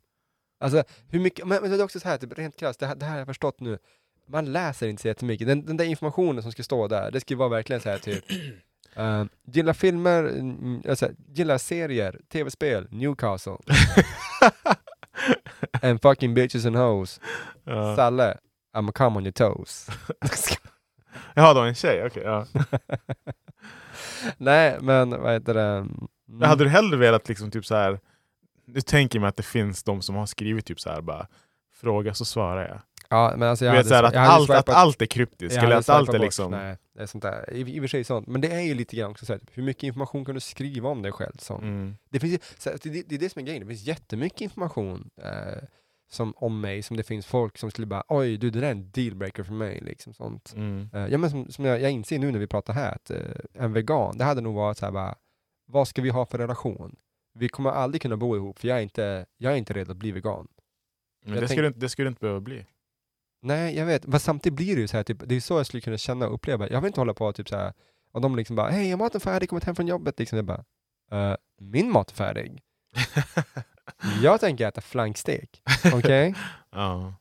[0.59, 2.95] Alltså, hur mycket, men, men det är också så här, typ, rent krasst, det, här-
[2.95, 3.77] det här har jag förstått nu.
[4.27, 5.47] Man läser inte så jättemycket.
[5.47, 7.97] Den, den där informationen som ska stå där, det ska ju vara verkligen så här
[7.97, 8.31] typ,
[8.99, 13.57] uh, gillar filmer, mm, alltså, gillar serier, tv-spel, Newcastle,
[15.81, 17.19] and fucking bitches and hoes,
[17.63, 17.95] Ja.
[17.95, 18.37] Salle,
[18.77, 19.87] I'm come on your toes.
[21.33, 22.05] Jaha, då en tjej?
[22.05, 22.45] Okej, ja.
[24.37, 25.61] Nej, men vad heter det?
[25.61, 26.07] Mm.
[26.41, 27.99] Hade du hellre velat liksom typ så här.
[28.65, 31.27] Nu tänker jag mig att det finns de som har skrivit typ så här bara
[31.73, 32.81] Fråga så svarar jag.
[33.09, 35.75] Ja, men alltså jag vet så här, att, allt, att allt är kryptiskt, Jag eller
[35.75, 36.51] att allt är liksom...
[36.51, 37.53] Nej, det är sånt där.
[37.53, 38.27] I, I och för sig sånt.
[38.27, 40.41] Men det är ju lite grann också så här, typ, hur mycket information kan du
[40.41, 41.37] skriva om dig själv?
[41.37, 41.97] Som, Mm.
[42.09, 45.09] det, finns så, här, det, det är det som är grejen, det finns jättemycket information
[45.21, 45.63] eh,
[46.11, 48.71] som, om mig som det finns folk som skulle bara oj du det där är
[48.71, 49.79] en dealbreaker för mig.
[49.81, 50.53] Liksom, sånt.
[50.55, 50.89] Mm.
[50.93, 53.17] Eh, ja, men som, som jag, jag inser nu när vi pratar här, att eh,
[53.53, 55.15] en vegan, det hade nog varit så här bara,
[55.67, 56.95] vad ska vi ha för relation?
[57.33, 59.97] Vi kommer aldrig kunna bo ihop för jag är inte, jag är inte redo att
[59.97, 60.47] bli vegan.
[61.25, 62.65] Men Jag det, tänk- skulle, inte- det skulle inte behöva bli.
[63.41, 64.07] Nej, jag vet.
[64.07, 66.27] Men samtidigt blir det ju så här, typ, det är så jag skulle kunna känna
[66.27, 66.69] och uppleva.
[66.69, 67.73] Jag vill inte hålla på typ så här,
[68.11, 69.49] och de liksom bara, hej, är maten färdig?
[69.49, 70.19] Kommit hem från jobbet?
[70.19, 70.63] Liksom, jag bara,
[71.11, 72.61] "Eh, min mat är färdig.
[74.21, 75.61] Jag tänker äta flankstek.
[75.93, 76.35] Okej?
[76.71, 77.13] ja.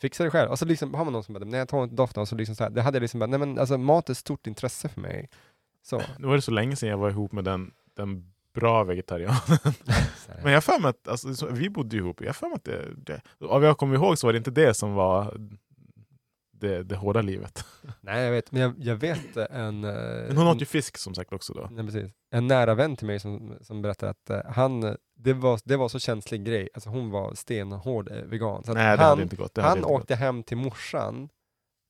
[0.00, 0.50] Fixa det själv.
[0.50, 2.20] Och så liksom har man någon som bara, nej jag tar inte doften.
[2.20, 4.12] Och så liksom så här, det hade jag liksom bara, nej men alltså mat är
[4.12, 5.28] ett stort intresse för mig.
[5.82, 6.02] Så.
[6.18, 9.40] Nu var det så länge sedan jag var ihop med den, den bra vegetarianen.
[10.42, 12.84] Men jag för mig att, alltså, så, vi bodde ihop, jag för mig att det,
[12.96, 15.36] det, av jag kommer ihåg så var det inte det som var
[16.52, 17.64] det, det hårda livet.
[18.00, 19.84] Nej jag vet, men jag, jag vet en...
[19.84, 19.92] eh,
[20.28, 21.68] Men hon åt ju fisk som sagt också då.
[21.70, 22.12] Nej, precis.
[22.30, 25.88] En nära vän till mig som, som berättade att eh, han, det var, det var
[25.88, 28.64] så känslig grej, alltså hon var stenhård eh, vegan.
[28.64, 29.54] Så Nej det han, hade inte gått.
[29.54, 30.00] Det han inte gått.
[30.00, 31.28] åkte hem till morsan,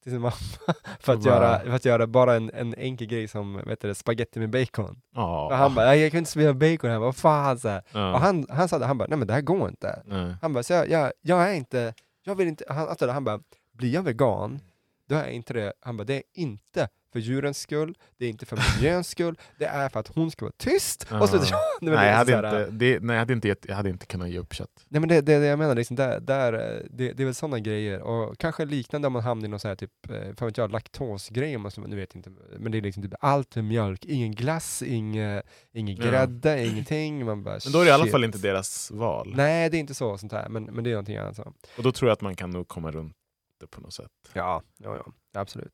[0.04, 0.32] till sin mamma,
[1.00, 4.38] för att, göra, för att göra bara en, en enkel grej som vet du, spaghetti
[4.40, 5.00] med bacon.
[5.14, 5.46] Ja.
[5.46, 8.12] Och han bara, "Nej, jag kan inte smida bacon här, vad fan så ja.
[8.12, 10.02] Och han, han sa det, han bara, nej men det här går inte.
[10.04, 10.34] Nej.
[10.42, 11.94] Han bara, så jag, jag, jag är inte,
[12.24, 13.40] jag vill inte, han, alltså, han bara,
[13.72, 14.60] blir jag vegan,
[15.08, 15.72] då är inte det.
[15.80, 19.64] Han bara, det är inte för djurens skull, det är inte för miljöns skull, det
[19.64, 21.06] är för att hon ska vara tyst.
[21.20, 21.36] Och så,
[21.80, 24.06] nej, Nej, jag hade så inte, det, nej, jag hade inte, gett- jag hade inte
[24.06, 24.70] kunnat ge upp kött.
[24.88, 27.24] Nej men det är det, det jag menar, liksom, där, där, eh, det, det är
[27.24, 28.00] väl sådana grejer.
[28.00, 30.70] Och kanske liknande om man hamnar i någon sån här typ, eh, fan vet jag,
[30.72, 34.82] laktosgrej, så- nu vet inte, men det är liksom typ allt med mjölk, ingen glass,
[34.82, 35.42] ingen,
[35.72, 37.24] ingen grädde, ingenting.
[37.26, 39.32] Man bara, Men då är det i alla fall inte deras val.
[39.36, 41.36] Nej, det är inte så, sånt här, men, men det är någonting annat.
[41.36, 41.52] Så.
[41.76, 43.16] Och då tror jag att man kan nog komma runt
[43.64, 44.10] det på något sätt.
[44.32, 45.72] Ja, ja, ja, absolut.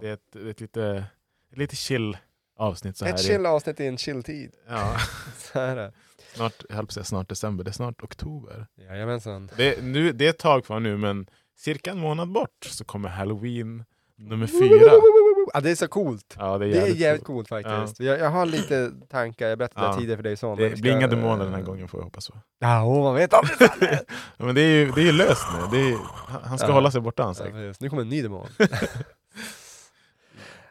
[0.00, 1.04] Det är ett, ett lite,
[1.52, 2.16] ett lite chill
[2.56, 3.14] avsnitt så här.
[3.14, 4.54] Ett chill avsnitt i en chill tid.
[4.68, 4.96] Ja,
[5.36, 5.92] Så här är
[6.34, 8.66] snart, jag säga snart december, det är snart oktober.
[8.76, 9.50] Jajamensan.
[9.56, 11.26] Det, nu, det är ett tag kvar nu men
[11.56, 13.84] cirka en månad bort så kommer halloween
[14.16, 14.90] nummer fyra.
[15.54, 16.36] Ja, det är så coolt.
[16.38, 17.48] Ja, det är Det är jävligt, jävligt coolt.
[17.48, 18.00] coolt faktiskt.
[18.00, 19.92] Jag, jag har lite tankar, jag berättade Ja.
[19.92, 20.54] det tidigare för dig så.
[20.56, 22.24] Det blir inga demoner den här gången får jag hoppas.
[22.24, 22.34] Så.
[22.58, 23.58] Ja, åh, man vet aldrig.
[24.36, 25.78] Ja, men det är ju det är löst nu.
[25.78, 25.96] Det är,
[26.28, 26.72] han han ska Ja.
[26.72, 27.80] hålla sig borta han Ja, sagt.
[27.80, 28.46] Nu kommer en ny demon.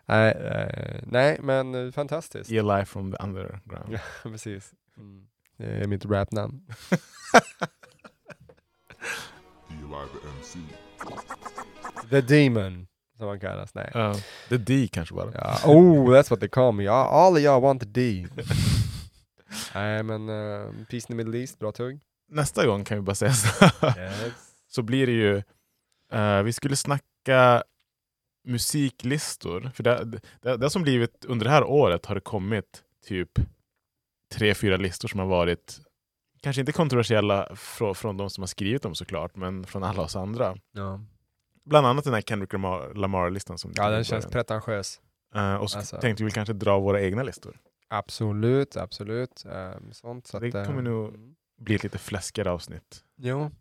[0.05, 2.49] nej, eh, nej, men eh, fantastiskt.
[2.49, 3.61] Ge life from the underground.
[3.91, 3.99] Ja,
[4.29, 4.71] precis.
[4.97, 5.27] Mm.
[5.57, 6.61] Det är mitt rapnamn.
[9.69, 10.59] Eli the MC.
[12.09, 12.87] The Demon,
[13.19, 13.75] som han kallas.
[13.75, 13.91] Nej.
[13.93, 14.15] Ja,
[14.49, 15.31] det är D kanske bara.
[15.33, 15.57] Ja.
[15.65, 16.87] Oh, that's what they call me.
[16.87, 18.27] All of y'all want the D.
[19.75, 21.99] Nej, men uh, Peace in the Middle East, bra tugg.
[22.31, 23.65] Nästa gång kan vi bara säga så.
[23.65, 24.33] Yes.
[24.67, 25.43] så blir det ju,
[26.11, 27.63] eh, vi skulle snacka
[28.47, 29.71] musiklistor.
[29.73, 33.39] För det, det, det som blivit under det här året har det kommit typ
[34.33, 35.79] tre, fyra listor som har varit
[36.41, 40.15] kanske inte kontroversiella från, från de som har skrivit dem såklart, men från alla oss
[40.15, 40.55] andra.
[40.71, 41.01] Ja,
[41.69, 43.57] Bland annat den här Kendrick Lamar- Lamar-listan.
[43.57, 45.01] som ja den känns pretentiös.
[45.35, 45.97] Eh, och så alltså.
[45.97, 47.59] tänkte vi kanske dra våra egna listor.
[47.87, 49.43] Absolut, absolut.
[49.45, 51.35] Um, sånt, så Det att, kommer nog- mm.
[51.61, 53.03] Blir ett lite fläskigare avsnitt.
[53.15, 53.51] Jo,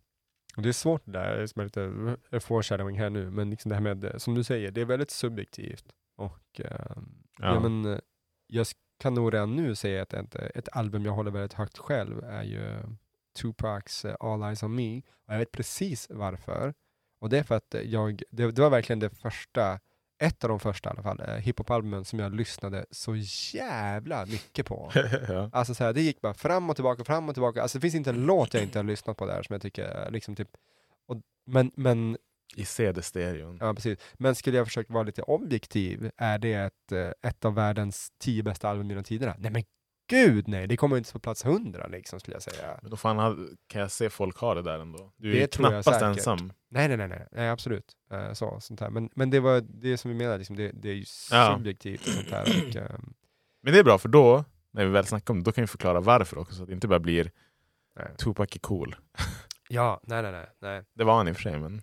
[0.55, 3.75] och det är svårt det där, som är lite foreshadowing här nu, men liksom det
[3.75, 5.85] här med, som du säger, det är väldigt subjektivt.
[6.17, 7.53] Och ehm, ja.
[7.53, 7.59] Ja.
[7.59, 7.99] men, eh,
[8.47, 8.67] jag,
[8.99, 12.43] kan nog redan nu säga att ett, ett album jag håller väldigt högt själv är
[12.43, 12.79] ju
[13.39, 14.97] Tupacs All Eyes On Me.
[15.27, 16.73] Och jag vet precis varför.
[17.19, 19.79] Och det är för att jag, det, det var verkligen det första,
[20.23, 23.15] ett av de första i alla fall, eh, hiphop-albumen som jag lyssnade så
[23.53, 24.91] jävla mycket på.
[25.27, 25.49] ja.
[25.53, 27.61] Alltså så här, det gick bara fram och tillbaka, fram och tillbaka.
[27.61, 30.05] Alltså det finns inte en låt jag inte har lyssnat på där som jag tycker
[30.05, 30.49] eh, liksom typ,
[31.07, 32.17] och, men, men
[32.55, 33.57] I CD-stereon.
[33.61, 33.99] Ja, precis.
[34.13, 38.43] Men skulle jag försöka vara lite objektiv, är det ett, eh, ett av världens tio
[38.43, 39.35] bästa album genom tiderna?
[39.39, 39.63] Nej men
[40.09, 42.79] gud nej, det kommer inte på plats hundra liksom skulle jag säga.
[42.81, 45.13] Men då fan kan jag se folk ha det där ändå.
[45.17, 46.53] Du är Det jag knappast ensam.
[46.69, 47.85] Nej, nej, nej, nej, nej absolut.
[48.11, 48.89] Eh, så, sånt här.
[48.89, 51.53] Men, men det var det som vi menar, liksom, det, det är ju Ja.
[51.57, 52.41] subjektivt och sånt här.
[52.41, 53.13] Och, ehm,
[53.63, 55.67] Men det är bra för då, när vi väl snackar om det, då kan vi
[55.67, 56.55] förklara varför också.
[56.55, 57.31] Så att det inte bara blir
[57.95, 58.07] Nej.
[58.17, 58.95] Tupac är cool.
[59.69, 60.83] ja, nej, nej, nej, nej.
[60.95, 61.81] Det var han i och för sig, men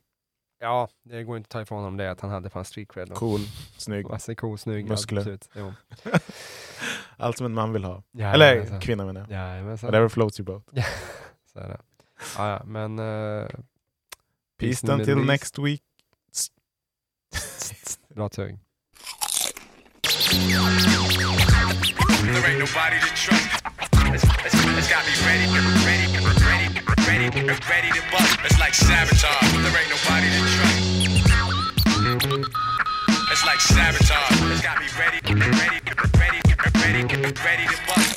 [0.59, 3.14] Ja, det går inte att ta ifrån honom det, att han hade fan street cred.
[3.14, 3.40] cool,
[3.76, 4.07] snygg.
[4.11, 5.38] Vasse, cool, snygg, Muskler.
[7.16, 8.02] Allt som en man vill ha.
[8.11, 8.80] Ja, Eller jajamensan.
[8.80, 9.30] kvinna menar jag.
[9.30, 9.86] Jajamensan.
[9.86, 10.64] Whatever floats your boat.
[11.52, 11.80] Så är det.
[12.36, 12.98] Ja, ja, men...
[12.98, 13.48] Uh,
[14.59, 15.82] Peace until next week.
[18.14, 18.59] Bra tugg.
[22.26, 23.62] There ain't nobody to trust.
[24.14, 26.55] It's, it's, it's got me ready, ready, ready,
[27.07, 27.28] ready,
[27.70, 28.38] ready to bust.
[28.44, 29.52] It's like sabotage.
[29.52, 30.96] There ain't nobody to trust.
[33.30, 34.52] It's like sabotage.
[34.52, 35.80] It's got me ready, ready,
[36.18, 36.40] ready,
[36.74, 38.15] ready, ready to bust.